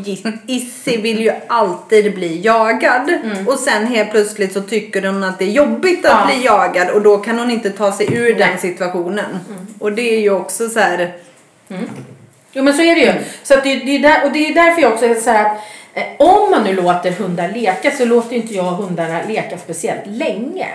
Issi 0.47 0.97
vill 0.97 1.21
ju 1.21 1.33
alltid 1.47 2.15
bli 2.15 2.41
jagad. 2.41 3.11
Och 3.47 3.59
sen 3.59 3.87
helt 3.87 4.11
plötsligt 4.11 4.53
så 4.53 4.61
tycker 4.61 5.03
hon 5.07 5.25
att 5.25 5.39
det 5.39 5.45
är 5.45 5.51
jobbigt 5.51 6.07
att 6.07 6.13
Ja. 6.21 6.27
bli 6.27 6.45
jagad 6.45 6.91
och 6.91 7.03
då 7.03 7.19
kan 7.19 7.39
hon 7.39 7.51
inte 7.51 7.71
ta 7.71 7.93
sig 7.93 8.15
ur 8.15 8.29
den 8.35 8.49
Nej. 8.51 8.59
situationen. 8.59 9.39
Och 9.79 9.93
det 9.93 10.03
är 10.17 10.21
ju 10.21 10.31
också 10.31 10.69
så 10.69 10.81
här. 10.81 11.13
Jo 12.53 12.63
men 12.63 12.75
så 12.75 12.83
är 12.83 12.95
det 12.95 13.01
ju. 13.01 13.13
Så 13.43 13.55
att 13.55 13.65
det, 13.65 13.75
det 13.75 13.97
är 13.97 13.99
där, 13.99 14.25
och 14.25 14.33
det 14.33 14.39
är 14.49 14.55
därför 14.55 14.83
jag 14.83 14.93
också 14.93 15.07
är 15.07 15.15
så 15.15 15.31
här 15.31 15.45
att 15.47 15.61
om 16.19 16.51
man 16.51 16.65
nu 16.65 16.75
låter 16.75 17.11
hundar 17.11 17.49
leka 17.49 17.91
så 17.91 18.05
låter 18.05 18.37
inte 18.37 18.55
jag 18.55 18.63
hundarna 18.63 19.21
leka 19.29 19.59
speciellt 19.59 20.07
länge. 20.07 20.69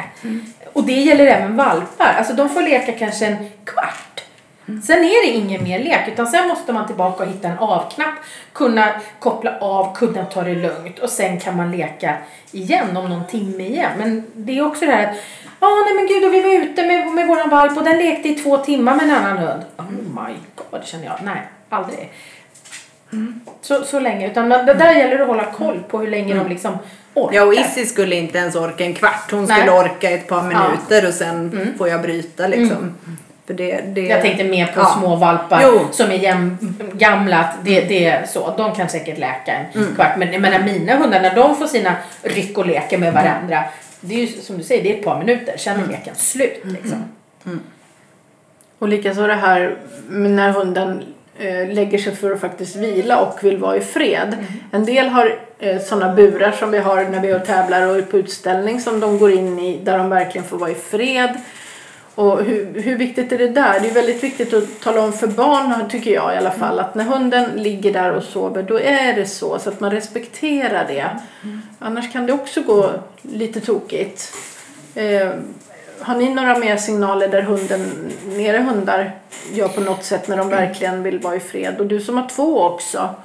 Och 0.73 0.83
det 0.83 0.93
gäller 0.93 1.25
även 1.25 1.55
valpar. 1.57 2.15
Alltså 2.17 2.33
de 2.33 2.49
får 2.49 2.61
leka 2.61 2.91
kanske 2.91 3.25
en 3.25 3.35
kvart. 3.65 4.23
Sen 4.65 4.97
är 4.97 5.27
det 5.27 5.33
ingen 5.33 5.63
mer 5.63 5.79
lek 5.79 6.07
utan 6.07 6.27
sen 6.27 6.47
måste 6.47 6.73
man 6.73 6.87
tillbaka 6.87 7.23
och 7.23 7.29
hitta 7.29 7.47
en 7.47 7.57
avknapp, 7.57 8.13
kunna 8.53 8.87
koppla 9.19 9.59
av, 9.59 9.95
kunna 9.95 10.25
ta 10.25 10.41
det 10.41 10.55
lugnt 10.55 10.99
och 10.99 11.09
sen 11.09 11.39
kan 11.39 11.57
man 11.57 11.71
leka 11.71 12.17
igen 12.51 12.97
om 12.97 13.09
någon 13.09 13.27
timme 13.27 13.63
igen. 13.63 13.91
Men 13.97 14.25
det 14.33 14.57
är 14.57 14.65
också 14.65 14.85
det 14.85 14.91
här 14.91 15.09
att 15.09 15.15
Ja, 15.63 15.83
nej 15.85 15.93
men 15.93 16.07
gud, 16.07 16.25
och 16.25 16.33
vi 16.33 16.41
var 16.41 16.51
ute 16.51 16.87
med, 16.87 17.07
med 17.07 17.27
våran 17.27 17.49
valp 17.49 17.77
och 17.77 17.83
den 17.83 17.97
lekte 17.97 18.29
i 18.29 18.35
två 18.35 18.57
timmar 18.57 18.95
med 18.95 19.03
en 19.03 19.11
annan 19.11 19.37
hund. 19.37 19.63
Oh 19.77 19.91
my 19.91 20.33
god, 20.55 20.85
känner 20.85 21.05
jag. 21.05 21.15
Nej, 21.23 21.41
aldrig. 21.69 22.09
Så, 23.61 23.83
så 23.83 23.99
länge. 23.99 24.27
Utan 24.31 24.49
det 24.49 24.73
där 24.73 24.93
gäller 24.93 25.15
det 25.17 25.21
att 25.23 25.27
hålla 25.29 25.45
koll 25.45 25.79
på 25.89 25.99
hur 25.99 26.07
länge 26.07 26.33
de 26.35 26.47
liksom 26.49 26.77
orkar. 27.13 27.35
Ja 27.35 27.43
och 27.45 27.53
Issi 27.53 27.85
skulle 27.85 28.15
inte 28.15 28.37
ens 28.37 28.55
orka 28.55 28.83
en 28.85 28.93
kvart. 28.93 29.31
Hon 29.31 29.45
Nej. 29.45 29.57
skulle 29.57 29.71
orka 29.77 30.09
ett 30.09 30.27
par 30.27 30.43
minuter 30.43 31.07
och 31.07 31.13
sen 31.13 31.73
får 31.77 31.87
jag 31.89 32.01
bryta 32.01 32.47
liksom. 32.47 32.95
För 33.47 33.53
det, 33.53 33.81
det... 33.81 34.01
Jag 34.01 34.21
tänkte 34.21 34.43
mer 34.43 34.65
på 34.65 34.79
Ja. 34.79 34.85
små 34.99 35.15
valpar 35.15 35.61
Jo. 35.63 35.87
som 35.91 36.11
är 36.11 36.15
jäm, 36.15 36.57
gamla. 36.93 37.49
Det, 37.63 37.81
det 37.81 38.05
är 38.05 38.25
så. 38.25 38.53
De 38.57 38.75
kan 38.75 38.89
säkert 38.89 39.17
läka 39.17 39.51
en 39.53 39.65
Mm. 39.81 39.95
kvart. 39.95 40.17
Men 40.17 40.33
jag 40.33 40.41
menar, 40.41 40.59
mina 40.59 40.95
hundar, 40.97 41.21
när 41.21 41.35
de 41.35 41.55
får 41.55 41.67
sina 41.67 41.95
ryck 42.23 42.57
och 42.57 42.65
leker 42.65 42.97
med 42.97 43.13
varandra. 43.13 43.63
Det 44.01 44.15
är 44.15 44.19
ju 44.19 44.27
som 44.27 44.57
du 44.57 44.63
säger, 44.63 44.83
det 44.83 44.93
är 44.93 44.97
ett 44.97 45.03
par 45.05 45.19
minuter. 45.19 45.57
Sen 45.57 45.73
Mm. 45.75 45.89
är 45.89 45.91
leken 45.91 46.15
slut. 46.15 46.61
Liksom. 46.63 47.03
Och 48.79 48.87
likaså 48.87 49.27
det 49.27 49.33
här 49.35 49.75
när 50.09 50.51
hunden 50.51 51.03
lägger 51.73 51.97
sig 51.97 52.15
för 52.15 52.31
att 52.31 52.41
faktiskt 52.41 52.75
vila 52.75 53.21
och 53.21 53.43
vill 53.43 53.57
vara 53.57 53.77
i 53.77 53.81
fred. 53.81 54.35
En 54.71 54.85
del 54.85 55.07
har 55.07 55.39
eh, 55.59 55.81
sådana 55.81 56.13
burar 56.13 56.51
som 56.51 56.71
vi 56.71 56.77
har 56.77 57.03
när 57.03 57.19
vi 57.19 57.29
är 57.29 57.35
och 57.35 57.45
tävlar 57.45 57.87
och 57.87 57.95
är 57.95 58.01
på 58.01 58.17
utställning 58.17 58.81
som 58.81 58.99
de 58.99 59.19
går 59.19 59.31
in 59.31 59.59
i 59.59 59.79
där 59.83 59.97
de 59.97 60.09
verkligen 60.09 60.47
får 60.47 60.57
vara 60.57 60.71
i 60.71 60.75
fred. 60.75 61.37
Och 62.15 62.43
hur, 62.43 62.81
hur 62.81 62.97
viktigt 62.97 63.31
är 63.31 63.37
det 63.37 63.49
där? 63.49 63.79
Det 63.79 63.89
är 63.89 63.93
väldigt 63.93 64.23
viktigt 64.23 64.53
att 64.53 64.79
tala 64.81 65.01
om 65.01 65.13
för 65.13 65.27
barn, 65.27 65.89
tycker 65.89 66.11
jag 66.11 66.33
i 66.33 66.37
alla 66.37 66.51
fall, 66.51 66.79
att 66.79 66.95
när 66.95 67.03
hunden 67.03 67.49
ligger 67.55 67.93
där 67.93 68.11
och 68.11 68.23
sover, 68.23 68.63
då 68.63 68.79
är 68.79 69.13
det 69.13 69.25
så. 69.25 69.59
Så 69.59 69.69
att 69.69 69.79
man 69.79 69.91
respekterar 69.91 70.85
det. 70.87 71.09
Annars 71.79 72.11
kan 72.11 72.25
det 72.25 72.33
också 72.33 72.61
gå 72.61 72.89
lite 73.21 73.61
tokigt. 73.61 74.33
Eh, 74.95 75.29
har 76.01 76.15
ni 76.15 76.29
några 76.33 76.57
mer 76.57 76.77
signaler 76.77 77.27
där 77.27 77.41
hunden, 77.41 78.11
nere 78.25 78.57
hundar 78.57 79.11
gör 79.53 79.67
på 79.67 79.81
något 79.81 80.03
sätt 80.03 80.27
när 80.27 80.37
de 80.37 80.49
verkligen 80.49 81.03
vill 81.03 81.19
vara 81.19 81.35
i 81.35 81.39
fred? 81.39 81.79
Och 81.79 81.85
du 81.85 81.99
som 82.01 82.17
har 82.17 82.29
två 82.29 82.61
också. 82.61 83.15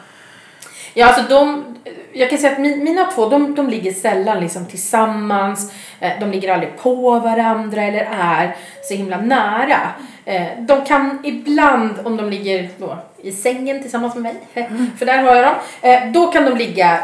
Ja, 0.95 1.07
alltså 1.07 1.23
de, 1.29 1.65
jag 2.13 2.31
kan 2.31 2.39
säga 2.39 2.53
att 2.53 2.59
mi- 2.59 2.83
mina 2.85 3.05
två, 3.05 3.29
de, 3.29 3.55
de 3.55 3.69
ligger 3.69 3.93
sällan 3.93 4.41
liksom 4.41 4.67
tillsammans. 4.67 5.73
Eh, 6.01 6.13
de 6.21 6.31
ligger 6.31 6.53
aldrig 6.53 6.77
på 6.77 7.19
varandra 7.19 7.83
eller 7.83 8.09
är 8.21 8.57
så 8.83 8.95
himla 8.95 9.21
nära. 9.21 9.79
Eh, 10.25 10.47
de 10.59 10.85
kan 10.85 11.19
ibland, 11.25 11.95
om 12.05 12.17
de 12.17 12.31
ligger 12.31 12.69
då 12.79 12.99
i 13.23 13.33
sängen 13.33 13.83
tillsammans 13.83 14.15
med 14.15 14.23
mig, 14.23 14.35
för 14.99 15.07
där 15.07 15.23
har 15.23 15.35
jag 15.35 15.45
dem, 15.45 15.55
eh, 15.83 16.11
då 16.13 16.27
kan 16.27 16.45
de 16.45 16.57
ligga, 16.57 17.01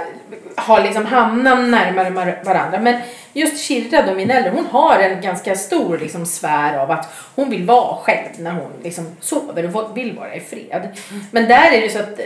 ha 0.56 0.82
liksom 0.82 1.06
hamna 1.06 1.54
närmare 1.54 2.36
varandra. 2.44 2.80
Men 2.80 2.94
just 3.32 3.64
Kirra, 3.64 4.06
då, 4.06 4.14
min 4.14 4.30
äldre, 4.30 4.52
hon 4.54 4.66
har 4.66 4.98
en 4.98 5.20
ganska 5.20 5.54
stor 5.54 5.98
liksom 5.98 6.26
sfär 6.26 6.78
av 6.78 6.90
att 6.90 7.12
hon 7.34 7.50
vill 7.50 7.64
vara 7.64 7.96
själv 7.96 8.28
när 8.38 8.50
hon 8.50 8.70
liksom 8.82 9.06
sover 9.20 9.76
och 9.76 9.96
vill 9.96 10.16
vara 10.16 10.34
i 10.34 10.40
fred. 10.40 10.88
Men 11.30 11.48
där 11.48 11.72
är 11.72 11.80
det 11.80 11.88
så 11.88 11.98
att, 11.98 12.20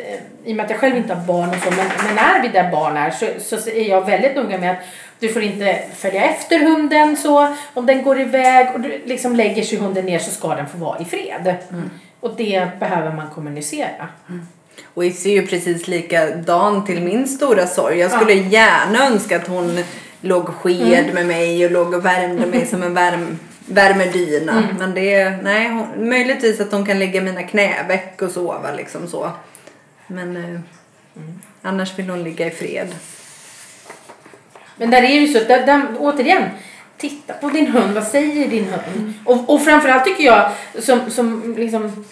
i 0.44 0.52
och 0.52 0.56
med 0.56 0.64
att 0.64 0.70
jag 0.70 0.80
själv 0.80 0.96
inte 0.96 1.14
har 1.14 1.26
barn 1.26 1.48
och 1.48 1.56
så, 1.56 1.70
men, 1.70 1.86
men 2.06 2.14
när 2.14 2.42
vi 2.42 2.48
där 2.48 2.70
barn 2.70 2.96
är 2.96 3.10
så, 3.10 3.26
så 3.56 3.70
är 3.70 3.88
jag 3.88 4.06
väldigt 4.06 4.36
noga 4.36 4.58
med 4.58 4.70
att 4.70 4.78
du 5.20 5.28
får 5.28 5.42
inte 5.42 5.78
följa 5.96 6.24
efter 6.24 6.58
hunden 6.58 7.16
så, 7.16 7.54
om 7.74 7.86
den 7.86 8.02
går 8.02 8.20
iväg 8.20 8.74
och 8.74 8.80
du 8.80 9.02
liksom 9.04 9.36
lägger 9.36 9.62
sig 9.62 9.78
hunden 9.78 10.04
ner 10.06 10.18
så 10.18 10.30
ska 10.30 10.54
den 10.54 10.66
få 10.66 10.78
vara 10.78 11.00
i 11.00 11.04
fred. 11.04 11.56
Och 12.20 12.36
det 12.36 12.68
behöver 12.80 13.12
man 13.12 13.30
kommunicera. 13.30 14.08
Och 14.94 15.04
Izzy 15.04 15.30
är 15.30 15.40
ju 15.40 15.46
precis 15.46 15.88
likadan 15.88 16.84
till 16.84 17.02
min 17.02 17.28
stora 17.28 17.66
sorg. 17.66 17.98
Jag 17.98 18.10
skulle 18.10 18.32
gärna 18.32 19.06
önska 19.06 19.36
att 19.36 19.46
hon 19.46 19.78
låg 20.20 20.48
sked 20.48 21.14
med 21.14 21.26
mig 21.26 21.64
och 21.64 21.70
låg 21.70 21.94
och 21.94 22.04
värmde 22.04 22.46
mig 22.46 22.66
som 22.66 22.82
en 22.82 22.94
värm, 22.94 23.38
värmedyna. 23.66 24.68
Men 24.78 24.94
det, 24.94 25.30
nej, 25.42 25.68
hon, 25.68 26.08
möjligtvis 26.08 26.60
att 26.60 26.72
hon 26.72 26.86
kan 26.86 26.98
lägga 26.98 27.20
mina 27.20 27.42
knäveck 27.42 28.22
och 28.22 28.30
sova 28.30 28.72
liksom 28.76 29.08
så. 29.08 29.30
Men 30.06 30.36
eh, 30.36 30.60
annars 31.62 31.98
vill 31.98 32.10
hon 32.10 32.24
ligga 32.24 32.46
i 32.46 32.50
fred. 32.50 32.88
Men 34.76 34.90
där 34.90 35.02
är 35.02 35.20
ju 35.20 35.28
så, 35.28 35.38
där, 35.38 35.66
där, 35.66 35.82
återigen, 35.98 36.42
titta 36.96 37.32
på 37.32 37.48
din 37.48 37.66
hund, 37.66 37.94
vad 37.94 38.04
säger 38.04 38.48
din 38.48 38.64
hund? 38.64 39.14
Och, 39.24 39.50
och 39.50 39.62
framförallt 39.62 40.04
tycker 40.04 40.24
jag 40.24 40.50
som, 40.78 41.10
som, 41.10 41.54
liksom, 41.58 42.04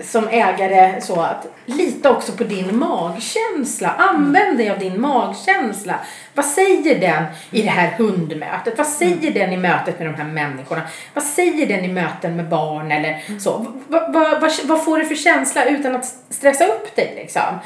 som 0.00 0.28
ägare 0.28 1.00
så 1.00 1.20
att 1.20 1.46
lita 1.66 2.10
också 2.10 2.32
på 2.32 2.44
din 2.44 2.78
magkänsla. 2.78 3.90
Använd 3.98 4.58
dig 4.58 4.70
av 4.70 4.78
din 4.78 5.00
magkänsla. 5.00 5.94
Vad 6.34 6.44
säger 6.44 7.00
den 7.00 7.24
i 7.50 7.62
det 7.62 7.68
här 7.68 7.90
hundmötet? 7.98 8.78
Vad 8.78 8.86
säger 8.86 9.30
den 9.30 9.52
i 9.52 9.56
mötet 9.56 9.98
med 9.98 10.08
de 10.08 10.14
här 10.14 10.24
människorna? 10.24 10.82
Vad 11.14 11.24
säger 11.24 11.66
den 11.66 11.84
i 11.84 11.88
möten 11.88 12.36
med 12.36 12.48
barn 12.48 12.92
eller 12.92 13.38
så? 13.38 13.66
Vad, 13.88 14.12
vad, 14.12 14.40
vad, 14.40 14.52
vad 14.64 14.84
får 14.84 14.98
du 14.98 15.04
för 15.04 15.14
känsla 15.14 15.64
utan 15.64 15.96
att 15.96 16.14
stressa 16.30 16.66
upp 16.66 16.96
dig 16.96 17.12
liksom? 17.16 17.58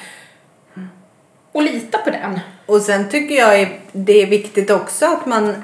Och 1.53 1.63
lita 1.63 1.99
på 1.99 2.11
den. 2.11 2.41
Och 2.73 2.83
sen 2.83 3.09
tycker 3.09 3.35
jag 3.35 3.81
det 3.93 4.23
är 4.23 4.27
viktigt 4.27 4.71
också 4.71 5.07
att 5.07 5.27
man 5.27 5.55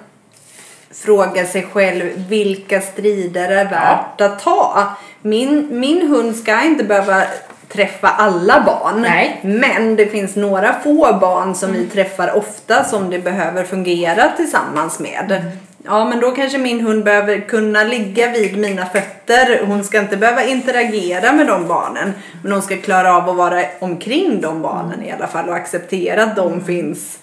frågar 0.91 1.45
sig 1.45 1.63
själv 1.73 2.29
vilka 2.29 2.81
strider 2.81 3.49
är 3.49 3.65
värt 3.65 4.21
att 4.21 4.39
ta. 4.39 4.85
Min, 5.23 5.81
min 5.81 6.09
hund 6.09 6.37
ska 6.37 6.63
inte 6.63 6.85
behöva 6.85 7.23
träffa 7.69 8.09
alla 8.09 8.61
barn. 8.67 9.03
Nej. 9.03 9.41
Men 9.43 9.97
det 9.97 10.07
finns 10.07 10.37
några 10.37 10.81
få 10.81 11.19
barn 11.21 11.55
som 11.55 11.73
vi 11.73 11.87
träffar 11.87 12.37
ofta 12.37 12.85
som 12.85 13.11
det 13.11 13.19
behöver 13.19 13.65
fungera 13.65 14.33
tillsammans 14.37 14.99
med. 14.99 15.53
Ja 15.85 16.05
men 16.05 16.21
då 16.21 16.31
kanske 16.31 16.59
min 16.59 16.81
hund 16.81 17.05
behöver 17.05 17.41
kunna 17.41 17.85
ligga 17.85 18.33
vid 18.33 18.59
mina 18.59 18.87
fötter. 18.87 19.67
Hon 19.67 19.85
ska 19.85 20.01
inte 20.01 20.17
behöva 20.17 20.45
interagera 20.45 21.33
med 21.33 21.47
de 21.47 21.69
barnen. 21.69 22.13
Men 22.43 22.53
hon 22.53 22.63
ska 22.63 22.77
klara 22.77 23.17
av 23.17 23.29
att 23.29 23.37
vara 23.37 23.65
omkring 23.81 24.41
de 24.41 24.63
barnen 24.63 25.03
i 25.03 25.13
alla 25.13 25.27
fall 25.27 25.49
och 25.49 25.55
acceptera 25.55 26.23
att 26.23 26.37
de 26.37 26.65
finns 26.65 27.19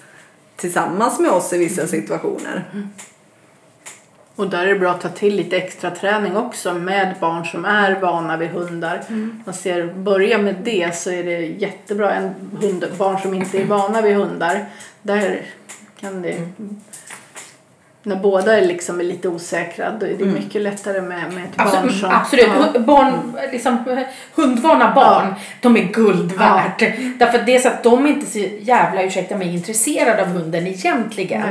tillsammans 0.56 1.20
med 1.20 1.32
oss 1.32 1.54
i 1.54 1.58
vissa 1.58 1.88
situationer. 1.88 2.64
Och 4.36 4.50
där 4.50 4.64
är 4.64 4.74
det 4.74 4.80
bra 4.80 4.92
att 4.92 5.02
ta 5.02 5.10
till 5.10 5.36
lite 5.36 5.58
extra 5.58 5.92
träning 5.92 6.38
också 6.38 6.74
med 6.74 7.16
barn 7.20 7.46
som 7.46 7.66
är 7.66 8.00
vana 8.00 8.38
vid 8.38 8.50
hundar. 8.50 9.02
Man 9.46 9.56
ser, 9.56 9.94
börja 9.94 10.38
med 10.38 10.56
det 10.64 10.96
så 10.96 11.12
är 11.12 11.24
det 11.24 11.40
jättebra. 11.40 12.12
En 12.12 12.34
hund, 12.62 12.86
barn 12.98 13.20
som 13.22 13.34
inte 13.34 13.62
är 13.62 13.66
vana 13.66 14.02
vid 14.02 14.16
hundar, 14.16 14.66
där 15.02 15.42
kan 16.00 16.22
det... 16.22 16.38
När 18.06 18.16
båda 18.16 18.58
är 18.58 18.66
liksom 18.66 19.00
lite 19.00 19.30
osäkra 19.30 19.92
då 20.00 20.06
är 20.06 20.14
det 20.18 20.26
mycket 20.26 20.62
lättare 20.62 21.02
med, 21.02 21.34
med 21.34 21.44
ett 21.44 21.56
barn 21.58 21.68
Absolut, 21.68 22.00
som... 22.00 22.10
absolut. 22.12 22.50
Ja. 22.74 22.80
Barn, 22.80 23.38
liksom, 23.52 24.04
hundvana 24.36 24.96
barn, 24.96 25.36
de 25.62 25.78
är 25.78 25.84
guld 25.84 26.32
värt. 26.32 26.80
Därför 27.20 27.40
att 27.40 27.46
det 27.46 27.56
är 27.56 27.60
så 27.60 27.68
att 27.68 27.84
de 27.84 28.06
är 28.06 28.10
inte 28.10 28.26
så 28.26 28.40
jävla, 28.60 29.04
ursäkta 29.04 29.38
mig, 29.38 29.54
intresserade 29.54 30.22
av 30.22 30.28
hunden 30.28 30.68
egentligen. 30.68 31.44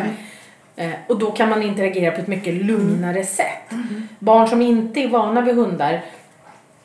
Eh, 0.77 0.90
och 1.07 1.19
då 1.19 1.31
kan 1.31 1.49
man 1.49 1.62
interagera 1.62 2.11
på 2.11 2.21
ett 2.21 2.27
mycket 2.27 2.55
lugnare 2.55 3.25
sätt. 3.25 3.71
Barn 4.19 4.49
som 4.49 4.62
inte 4.62 5.01
är 5.01 5.09
vana 5.09 5.40
vid 5.40 5.55
hundar 5.55 6.01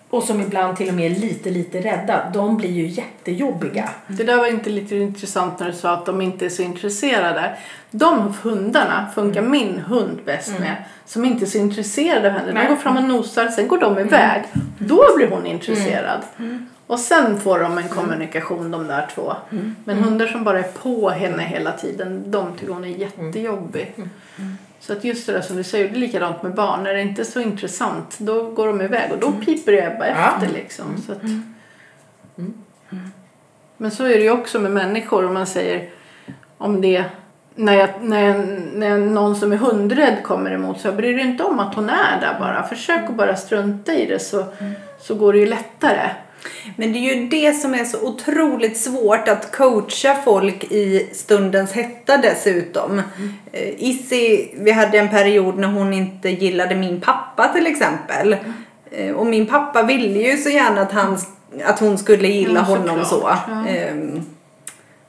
och 0.09 0.23
som 0.23 0.41
ibland 0.41 0.77
till 0.77 0.87
och 0.89 0.93
med 0.93 1.11
är 1.11 1.15
lite, 1.15 1.49
lite 1.49 1.81
rädda, 1.81 2.31
de 2.33 2.57
blir 2.57 2.71
ju 2.71 2.87
jättejobbiga. 2.87 3.89
Det 4.07 4.23
där 4.23 4.37
var 4.37 4.47
inte 4.47 4.69
lite 4.69 4.95
intressant 4.95 5.59
när 5.59 5.67
du 5.67 5.73
sa 5.73 5.93
att 5.93 6.05
de 6.05 6.21
inte 6.21 6.45
är 6.45 6.49
så 6.49 6.61
intresserade. 6.61 7.57
De 7.91 8.33
hundarna 8.41 9.07
funkar 9.15 9.41
min 9.41 9.79
hund 9.79 10.19
bäst 10.25 10.59
med. 10.59 10.75
Som 11.05 11.25
inte 11.25 11.45
är 11.45 11.47
så 11.47 11.57
intresserade 11.57 12.27
av 12.27 12.33
henne. 12.33 12.63
De 12.63 12.69
går 12.69 12.75
fram 12.75 12.97
och 12.97 13.03
nosar, 13.03 13.47
sen 13.47 13.67
går 13.67 13.79
de 13.79 13.99
iväg. 13.99 14.43
Då 14.77 15.03
blir 15.17 15.27
hon 15.27 15.45
intresserad. 15.45 16.19
Och 16.87 16.99
sen 16.99 17.39
får 17.39 17.59
de 17.59 17.77
en 17.77 17.87
kommunikation 17.87 18.71
de 18.71 18.87
där 18.87 19.07
två. 19.15 19.33
Men 19.85 19.97
hundar 20.03 20.27
som 20.27 20.43
bara 20.43 20.59
är 20.59 20.63
på 20.63 21.09
henne 21.09 21.43
hela 21.43 21.71
tiden, 21.71 22.31
de 22.31 22.53
tycker 22.57 22.73
hon 22.73 22.83
är 22.83 22.87
jättejobbig. 22.87 23.95
Så 24.79 24.93
att 24.93 25.03
just 25.03 25.27
det 25.27 25.33
där 25.33 25.41
som 25.41 25.55
du 25.55 25.63
säger, 25.63 25.89
det 25.89 25.95
är 25.95 25.99
likadant 25.99 26.43
med 26.43 26.53
barn. 26.53 26.83
När 26.83 26.93
det 26.93 27.01
inte 27.01 27.21
är 27.21 27.25
så 27.25 27.39
intressant, 27.39 28.15
då 28.19 28.43
går 28.49 28.67
de 28.67 28.81
iväg. 28.81 29.11
Och 29.11 29.17
då 29.17 29.31
piper 29.31 29.71
det 29.71 29.95
bara 29.99 30.09
Ja. 30.09 30.33
efter 30.35 30.53
liksom. 30.53 30.85
Så 31.05 31.11
att, 31.11 31.21
men 33.77 33.91
så 33.91 34.03
är 34.03 34.09
det 34.17 34.23
ju 34.23 34.31
också 34.31 34.59
med 34.59 34.71
människor. 34.71 35.25
Om 35.25 35.33
man 35.33 35.47
säger 35.47 35.89
om 36.57 36.81
det 36.81 37.03
när, 37.55 37.73
jag, 37.73 37.89
när, 38.01 38.23
jag, 38.23 38.45
när 38.73 38.97
någon 38.97 39.35
som 39.35 39.51
är 39.51 39.57
hundrädd 39.57 40.23
kommer 40.23 40.51
emot 40.51 40.79
så 40.81 40.87
jag 40.87 40.95
bryr 40.95 41.13
dig 41.17 41.25
inte 41.25 41.43
om 41.43 41.59
att 41.59 41.75
hon 41.75 41.89
är 41.89 42.21
där 42.21 42.39
bara. 42.39 42.63
Försök 42.63 43.09
att 43.09 43.15
bara 43.15 43.35
strunta 43.35 43.93
i 43.93 44.05
det 44.05 44.19
så, 44.19 44.45
så 44.99 45.15
går 45.15 45.33
det 45.33 45.39
ju 45.39 45.45
lättare. 45.45 46.09
Men 46.75 46.93
det 46.93 46.99
är 46.99 47.15
ju 47.15 47.28
det 47.28 47.54
som 47.54 47.73
är 47.73 47.86
så 47.86 48.02
otroligt 48.08 48.78
svårt 48.78 49.28
att 49.28 49.52
coacha 49.56 50.15
folk 50.25 50.63
i 50.63 51.10
stundens 51.13 51.71
hetta 51.71 52.17
dessutom. 52.17 53.02
Eh, 53.52 53.69
Issy, 53.78 54.47
vi 54.54 54.71
hade 54.71 54.97
en 54.99 55.10
period 55.10 55.58
när 55.58 55.67
hon 55.67 55.93
inte 55.93 56.30
gillade 56.30 56.75
min 56.75 57.02
pappa 57.02 57.47
till 57.54 57.67
exempel. 57.67 58.36
Eh, 58.91 59.12
Och 59.15 59.25
min 59.25 59.45
pappa 59.45 59.84
ville 59.84 60.19
ju 60.19 60.38
så 60.38 60.49
gärna 60.49 60.82
att, 60.82 60.91
han, 60.91 61.17
att 61.65 61.80
hon 61.80 61.97
skulle 61.97 62.28
gilla 62.28 62.65
Ja, 62.69 62.75
honom 62.75 63.06
så. 63.06 63.30
Ehm, 63.67 64.21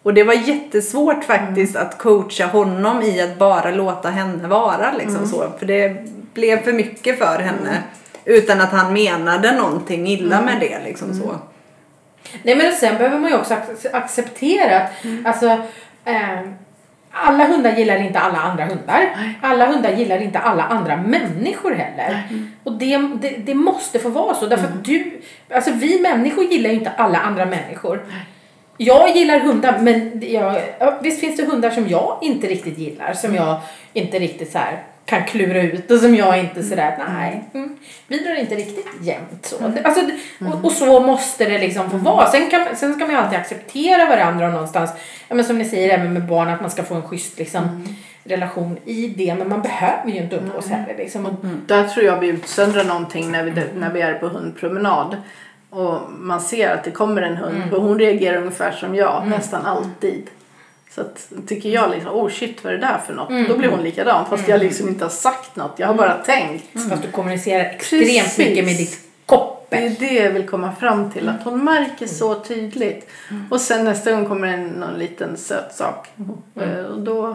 Och 0.03 0.14
det 0.14 0.25
var 0.25 0.35
jättesvårt 0.35 1.25
faktiskt 1.25 1.77
att 1.77 1.99
coacha 1.99 2.47
honom 2.47 3.03
i 3.03 3.21
att 3.23 3.38
bara 3.38 3.71
låta 3.71 4.09
henne 4.11 4.49
vara 4.49 4.93
liksom 4.99 5.27
så. 5.29 5.45
För 5.59 5.66
det 5.66 5.97
blev 6.35 6.62
för 6.64 6.73
mycket 6.73 7.19
för 7.19 7.38
henne. 7.38 7.83
Utan 8.24 8.61
att 8.61 8.70
han 8.72 8.92
menade 8.92 9.52
någonting 9.52 10.06
illa 10.09 10.40
med 10.40 10.61
det 10.61 10.78
liksom 10.85 11.14
så. 11.14 11.37
Nej 12.42 12.56
men 12.56 12.72
sen 12.72 12.96
behöver 12.98 13.18
man 13.18 13.30
ju 13.30 13.37
också 13.37 13.54
ac- 13.54 13.88
acceptera 13.92 14.76
att 14.80 14.90
alltså, 15.24 15.46
eh, 16.04 16.38
alla 17.12 17.44
hundar 17.44 17.72
gillar 17.72 17.96
inte 17.96 18.18
alla 18.18 18.38
andra 18.38 18.64
hundar. 18.64 19.16
Alla 19.42 19.66
hundar 19.66 19.90
gillar 19.92 20.22
inte 20.22 20.38
alla 20.38 20.62
andra 20.62 20.96
människor 20.96 21.70
heller. 21.74 22.28
Och 22.64 22.72
det, 22.72 22.96
det, 23.20 23.28
det 23.30 23.54
måste 23.54 23.98
få 23.98 24.09
vara 24.09 24.35
så. 24.35 24.46
Därför 24.46 24.64
att 24.66 24.85
du, 24.85 25.20
alltså 25.54 25.70
vi 25.72 26.00
människor 26.00 26.44
gillar 26.44 26.70
ju 26.70 26.76
inte 26.76 26.90
alla 26.96 27.18
andra 27.18 27.46
människor. 27.46 28.04
Jag 28.76 29.16
gillar 29.16 29.38
hundar 29.38 29.78
men 29.78 30.22
jag, 30.24 30.62
ja, 30.78 30.98
visst 31.02 31.20
finns 31.20 31.37
det 31.37 31.44
hundar 31.44 31.70
som 31.70 31.88
jag 31.88 32.18
inte 32.22 32.46
riktigt 32.46 32.78
gillar. 32.78 33.12
Som 33.12 33.35
jag 33.35 33.61
inte 33.92 34.18
riktigt 34.18 34.52
så 34.52 34.59
här 34.59 34.83
kan 35.11 35.25
klura 35.25 35.62
ut 35.62 35.90
och 35.90 35.99
som 35.99 36.14
jag 36.14 36.38
inte 36.38 36.62
sådär, 36.62 36.99
nej, 37.12 37.44
mm, 37.55 37.77
vi 38.07 38.18
drar 38.18 38.35
inte 38.35 38.55
riktigt 38.55 38.87
jämnt 39.03 39.46
så. 39.46 39.57
Det- 39.68 39.83
Alltså, 39.85 40.01
och, 40.53 40.64
och 40.64 40.73
så 40.73 41.01
måste 41.01 41.44
det 41.44 41.59
liksom 41.59 41.90
få 41.90 41.96
vara. 41.96 42.27
Sen, 42.27 42.51
kan, 42.51 42.66
sen 42.77 42.94
ska 42.94 43.05
man 43.07 43.11
ju 43.11 43.16
alltid 43.20 43.38
acceptera 43.38 44.07
varandra 44.07 44.46
och 44.46 44.53
någonstans, 44.53 44.90
ja, 45.29 45.35
men 45.35 45.44
som 45.44 45.59
ni 45.59 45.64
säger 45.64 45.94
även 45.99 46.12
med 46.12 46.27
barn, 46.27 46.49
att 46.49 46.61
man 46.61 46.70
ska 46.70 46.83
få 46.83 46.94
en 46.94 47.03
schysst 47.03 47.38
liksom, 47.38 47.85
relation 48.25 48.79
i 48.85 49.07
det. 49.16 49.35
Men 49.38 49.49
man 49.49 49.62
behöver 49.62 50.11
ju 50.11 50.16
inte 50.18 50.37
umgås 50.37 50.68
heller. 50.68 50.94
Liksom. 50.99 51.27
Och, 51.27 51.33
Där 51.66 51.85
tror 51.88 52.07
jag 52.07 52.20
vi 52.20 52.27
utsöndrar 52.29 52.85
någonting 52.85 53.33
när 53.33 53.44
vi, 53.44 53.53
när 53.79 53.92
vi 53.92 54.01
är 54.01 54.14
på 54.14 54.29
hundpromenad. 54.29 55.16
Och 55.70 55.99
man 56.18 56.40
ser 56.40 56.75
att 56.75 56.85
det 56.85 56.90
kommer 56.90 57.23
en 57.23 57.37
hund 57.37 57.75
och 57.75 57.83
hon 57.83 57.99
reagerar 57.99 58.37
ungefär 58.37 58.73
som 58.73 58.94
jag, 58.94 59.23
nästan 59.29 59.66
alltid. 59.66 60.31
Så 60.94 61.00
att, 61.00 61.33
tycker 61.46 61.68
jag 61.68 61.90
liksom, 61.90 62.12
oh 62.12 62.31
shit 62.31 62.64
vad 62.64 62.72
är 62.72 62.79
det 62.79 62.87
där 62.87 62.98
för 63.07 63.14
något? 63.14 63.48
Då 63.48 63.57
blir 63.59 63.68
hon 63.68 63.83
likadan 63.83 64.26
fast 64.26 64.48
jag 64.48 64.61
liksom 64.61 64.88
inte 64.88 65.05
har 65.05 65.11
sagt 65.11 65.57
något. 65.57 65.74
Jag 65.76 65.87
har 65.87 65.94
bara 65.94 66.14
tänkt. 66.14 66.64
Fast 66.90 67.03
du 67.03 67.11
kommunicerar 67.11 67.64
extremt 67.64 68.05
Precis. 68.07 68.38
mycket 68.38 68.64
med 68.64 68.76
ditt 68.76 68.98
koppe. 69.26 69.76
Det 69.76 69.87
är 69.87 69.90
det 69.98 70.14
jag 70.14 70.31
vill 70.31 70.46
komma 70.48 70.72
fram 70.72 71.11
till, 71.11 71.29
att 71.29 71.42
hon 71.44 71.64
märker 71.64 72.07
så 72.07 72.35
tydligt. 72.40 73.09
Och 73.50 73.61
sen 73.61 73.85
nästa 73.85 74.12
gång 74.12 74.26
kommer 74.26 74.48
en 74.48 74.66
någon 74.66 74.98
liten 74.98 75.37
söt 75.37 75.74
sak. 75.74 76.09
Eh, 76.61 76.85
Och 76.85 77.00
då 77.00 77.29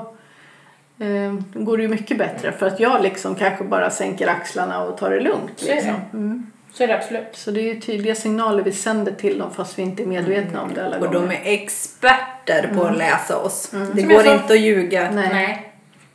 eh, 1.00 1.34
går 1.54 1.78
det 1.78 1.84
ju 1.84 1.90
mycket 1.90 2.18
bättre 2.18 2.52
för 2.52 2.66
att 2.68 2.80
jag 2.80 3.04
liksom 3.04 3.36
kanske 3.36 3.64
bara 3.64 3.90
sänker 3.90 4.28
axlarna 4.28 4.84
och 4.84 4.98
tar 4.98 5.10
det 5.10 5.20
lugnt. 5.20 5.62
Liksom. 5.62 6.52
Mm. 6.76 6.78
Så 6.78 6.84
är 6.84 6.88
det 6.88 6.96
absolut. 7.04 7.28
Så 7.36 7.52
det 7.52 7.60
är 7.62 7.74
ju 7.74 7.80
tydliga 7.80 8.16
signaler 8.16 8.64
vi 8.64 8.72
sänder 8.72 9.12
till 9.12 9.38
dem 9.40 9.54
fast 9.54 9.80
vi 9.80 9.84
inte 9.84 10.04
är 10.04 10.08
medvetna 10.08 10.62
om 10.62 10.74
det 10.74 10.86
alla 10.86 10.98
Och 11.00 11.14
gånger. 11.14 11.28
de 11.28 11.36
är 11.36 11.54
experter 11.54 12.72
på 12.76 12.84
att 12.84 12.98
läsa 12.98 13.38
oss. 13.38 13.68
Det 13.72 13.78
Som 13.86 14.00
jag 14.00 14.10
går 14.10 14.24
sa- 14.24 14.34
inte 14.34 14.54
att 14.54 14.60
ljuga. 14.60 15.12
Nej. 15.12 15.30
Nej. 15.32 15.74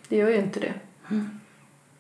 Det 0.09 0.17
gör 0.17 0.29
ju 0.29 0.37
inte 0.37 0.61
det. 0.61 0.73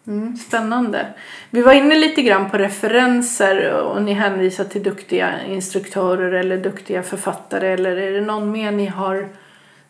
Mm, 0.06 0.36
spännande. 0.36 1.06
Vi 1.50 1.62
var 1.62 1.72
inne 1.72 1.94
lite 1.94 2.22
grann 2.22 2.50
på 2.50 2.58
referenser 2.58 3.72
och 3.82 4.02
ni 4.02 4.12
hänvisar 4.12 4.64
till 4.64 4.82
duktiga 4.82 5.30
instruktörer 5.48 6.32
eller 6.32 6.56
duktiga 6.56 7.02
författare 7.02 7.68
eller 7.68 7.96
är 7.96 8.12
det 8.12 8.20
någon 8.20 8.50
mer 8.52 8.72
ni 8.72 8.86
har 8.86 9.28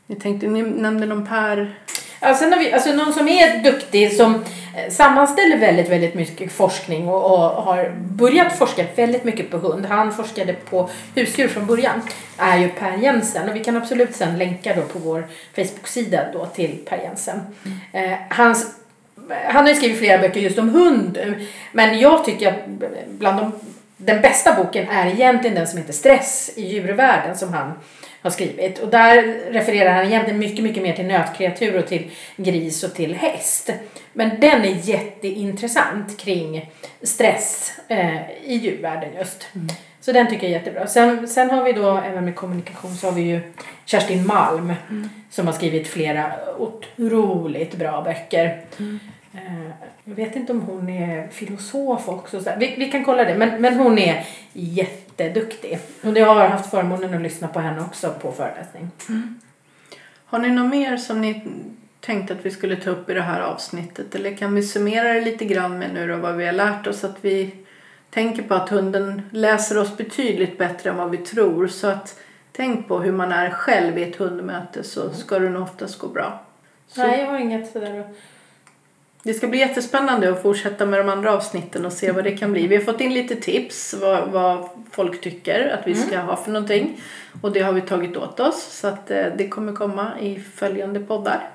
ni 0.06 0.16
tänkte, 0.16 0.46
ni 0.46 0.62
nämnde 0.62 1.06
någon 1.06 1.26
Per 1.26 1.74
Ja, 2.20 2.34
sen 2.34 2.52
har 2.52 2.58
vi, 2.60 2.72
alltså 2.72 2.92
någon 2.92 3.12
som 3.12 3.28
är 3.28 3.62
duktig 3.62 4.12
som 4.12 4.34
eh, 4.76 4.90
sammanställer 4.90 5.56
väldigt, 5.56 5.88
väldigt 5.88 6.14
mycket 6.14 6.52
forskning 6.52 7.08
och, 7.08 7.24
och 7.24 7.62
har 7.62 7.92
börjat 7.96 8.58
forska 8.58 8.84
väldigt 8.96 9.24
mycket 9.24 9.50
på 9.50 9.56
hund. 9.56 9.86
Han 9.86 10.12
forskade 10.12 10.52
på 10.52 10.90
husdjur 11.14 11.48
från 11.48 11.66
början. 11.66 12.02
Är 12.38 12.58
ju 12.58 12.68
Per 12.68 12.96
Jensen 12.96 13.48
och 13.48 13.56
vi 13.56 13.64
kan 13.64 13.76
absolut 13.76 14.16
sen 14.16 14.38
länka 14.38 14.74
då 14.74 14.82
på 14.82 14.98
vår 14.98 15.28
Facebook-sida 15.56 16.24
då 16.32 16.46
till 16.46 16.78
Per 16.88 16.98
Jensen. 16.98 17.40
Eh, 17.92 18.18
hans, 18.28 18.74
han 19.44 19.62
har 19.64 19.68
ju 19.68 19.74
skrivit 19.74 19.98
flera 19.98 20.18
böcker 20.18 20.40
just 20.40 20.58
om 20.58 20.68
hund 20.68 21.18
men 21.72 21.98
jag 21.98 22.24
tycker 22.24 22.48
att 22.48 22.66
bland 23.06 23.38
de, 23.38 23.52
den 23.96 24.20
bästa 24.20 24.54
boken 24.54 24.88
är 24.88 25.06
egentligen 25.06 25.56
den 25.56 25.66
som 25.66 25.78
heter 25.78 25.92
Stress 25.92 26.50
i 26.56 26.66
djurvärlden 26.66 27.36
som 27.36 27.52
han 27.52 27.72
har 28.22 28.30
skrivit. 28.30 28.78
Och 28.78 28.88
där 28.88 29.22
refererar 29.52 29.92
han 29.94 30.06
egentligen 30.06 30.38
mycket, 30.38 30.64
mycket 30.64 30.82
mer 30.82 30.92
till 30.92 31.06
nötkreatur 31.06 31.78
och 31.78 31.86
till 31.86 32.10
gris 32.36 32.84
och 32.84 32.94
till 32.94 33.14
häst. 33.14 33.70
Men 34.12 34.40
den 34.40 34.60
är 34.64 34.88
jätteintressant 34.88 36.18
kring 36.18 36.70
stress 37.02 37.72
eh, 37.88 38.30
i 38.44 38.54
djurvärlden 38.54 39.08
just. 39.18 39.46
Så 40.00 40.12
den 40.12 40.26
tycker 40.30 40.42
jag 40.42 40.50
är 40.54 40.58
jättebra. 40.58 40.86
Sen, 40.86 41.28
sen 41.28 41.50
har 41.50 41.64
vi 41.64 41.72
då, 41.72 41.96
även 42.06 42.24
med 42.24 42.34
kommunikation, 42.34 42.94
så 42.94 43.06
har 43.06 43.12
vi 43.12 43.22
ju 43.22 43.40
Kerstin 43.84 44.26
Malm 44.26 44.72
som 45.30 45.46
har 45.46 45.54
skrivit 45.54 45.88
flera 45.88 46.32
otroligt 46.58 47.74
bra 47.74 48.02
böcker. 48.02 48.60
Eh, 49.34 49.70
Jag 50.04 50.14
vet 50.14 50.36
inte 50.36 50.52
om 50.52 50.60
hon 50.60 50.88
är 50.88 51.28
filosof 51.28 52.08
också. 52.08 52.42
Vi, 52.58 52.74
vi 52.78 52.90
kan 52.90 53.04
kolla 53.04 53.24
det. 53.24 53.34
Men, 53.34 53.62
men 53.62 53.74
hon 53.74 53.98
är 53.98 54.24
jätteduktig. 55.24 55.78
Och 56.02 56.18
jag 56.18 56.34
har 56.34 56.48
haft 56.48 56.70
förmånen 56.70 57.14
att 57.14 57.22
lyssna 57.22 57.48
på 57.48 57.60
henne 57.60 57.80
också 57.80 58.14
på 58.20 58.32
föreläsning. 58.32 58.90
Har 60.24 60.38
ni 60.38 60.50
något 60.50 60.70
mer 60.70 60.96
som 60.96 61.20
ni 61.20 61.42
tänkte 62.00 62.34
att 62.34 62.46
vi 62.46 62.50
skulle 62.50 62.76
ta 62.76 62.90
upp 62.90 63.10
i 63.10 63.14
det 63.14 63.22
här 63.22 63.40
avsnittet? 63.40 64.14
Eller 64.14 64.36
kan 64.36 64.54
vi 64.54 64.62
summera 64.62 65.12
det 65.12 65.20
lite 65.20 65.44
grann 65.44 65.78
med 65.78 65.94
nu 65.94 66.08
då 66.08 66.16
vad 66.16 66.36
vi 66.36 66.46
har 66.46 66.52
lärt 66.52 66.86
oss? 66.86 67.04
Att 67.04 67.16
vi 67.20 67.54
tänker 68.10 68.42
på 68.42 68.54
att 68.54 68.68
hunden 68.68 69.22
läser 69.32 69.78
oss 69.78 69.96
betydligt 69.96 70.58
bättre 70.58 70.90
än 70.90 70.96
vad 70.96 71.10
vi 71.10 71.18
tror. 71.18 71.66
Så 71.68 71.86
att 71.86 72.20
tänk 72.52 72.88
på 72.88 72.98
hur 72.98 73.12
man 73.12 73.32
är 73.32 73.50
själv 73.50 73.98
i 73.98 74.02
ett 74.02 74.16
hundmöte 74.16 74.82
så 74.82 75.10
ska 75.10 75.38
det 75.38 75.50
nog 75.50 75.62
oftast 75.62 75.98
gå 75.98 76.08
bra. 76.08 76.42
Så 76.88 77.00
Nej, 77.00 77.20
jag 77.20 77.26
har 77.26 77.38
inget 77.38 77.72
sådär. 77.72 78.04
Det 79.22 79.34
ska 79.34 79.46
bli 79.46 79.58
jättespännande 79.58 80.30
att 80.32 80.42
fortsätta 80.42 80.86
med 80.86 81.00
de 81.00 81.08
andra 81.08 81.32
avsnitten 81.32 81.86
och 81.86 81.92
se 81.92 82.12
vad 82.12 82.24
det 82.24 82.36
kan 82.36 82.52
bli. 82.52 82.66
Vi 82.66 82.76
har 82.76 82.82
fått 82.82 83.00
in 83.00 83.14
lite 83.14 83.36
tips 83.36 83.94
vad, 84.00 84.28
vad 84.28 84.68
folk 84.92 85.20
tycker 85.20 85.68
att 85.80 85.86
vi 85.86 85.94
ska 85.94 86.18
ha 86.18 86.36
för 86.36 86.50
någonting. 86.50 87.00
Och 87.42 87.52
det 87.52 87.60
har 87.60 87.72
vi 87.72 87.80
tagit 87.80 88.16
åt 88.16 88.40
oss 88.40 88.62
så 88.80 88.88
att 88.88 89.10
eh, 89.10 89.24
det 89.36 89.48
kommer 89.48 89.72
komma 89.72 90.10
i 90.20 90.40
följande 90.54 91.00
poddar. 91.00 91.48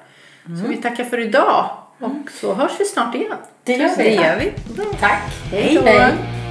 Så 0.63 0.69
vi 0.69 0.78
tackar 0.78 1.04
för 1.04 1.19
idag 1.19 1.69
och 1.99 2.32
så 2.41 2.54
hörs 2.54 2.71
vi 2.80 2.86
snart 2.86 3.15
igen. 3.15 3.34
Det 3.63 3.73
gör 3.73 3.89
Det 3.97 4.04
vi. 4.04 4.15
gör 4.15 4.38
vi. 4.39 4.51
Tack. 4.99 5.21
Hej 5.51 5.75
då! 5.75 5.82
Hej. 5.82 6.44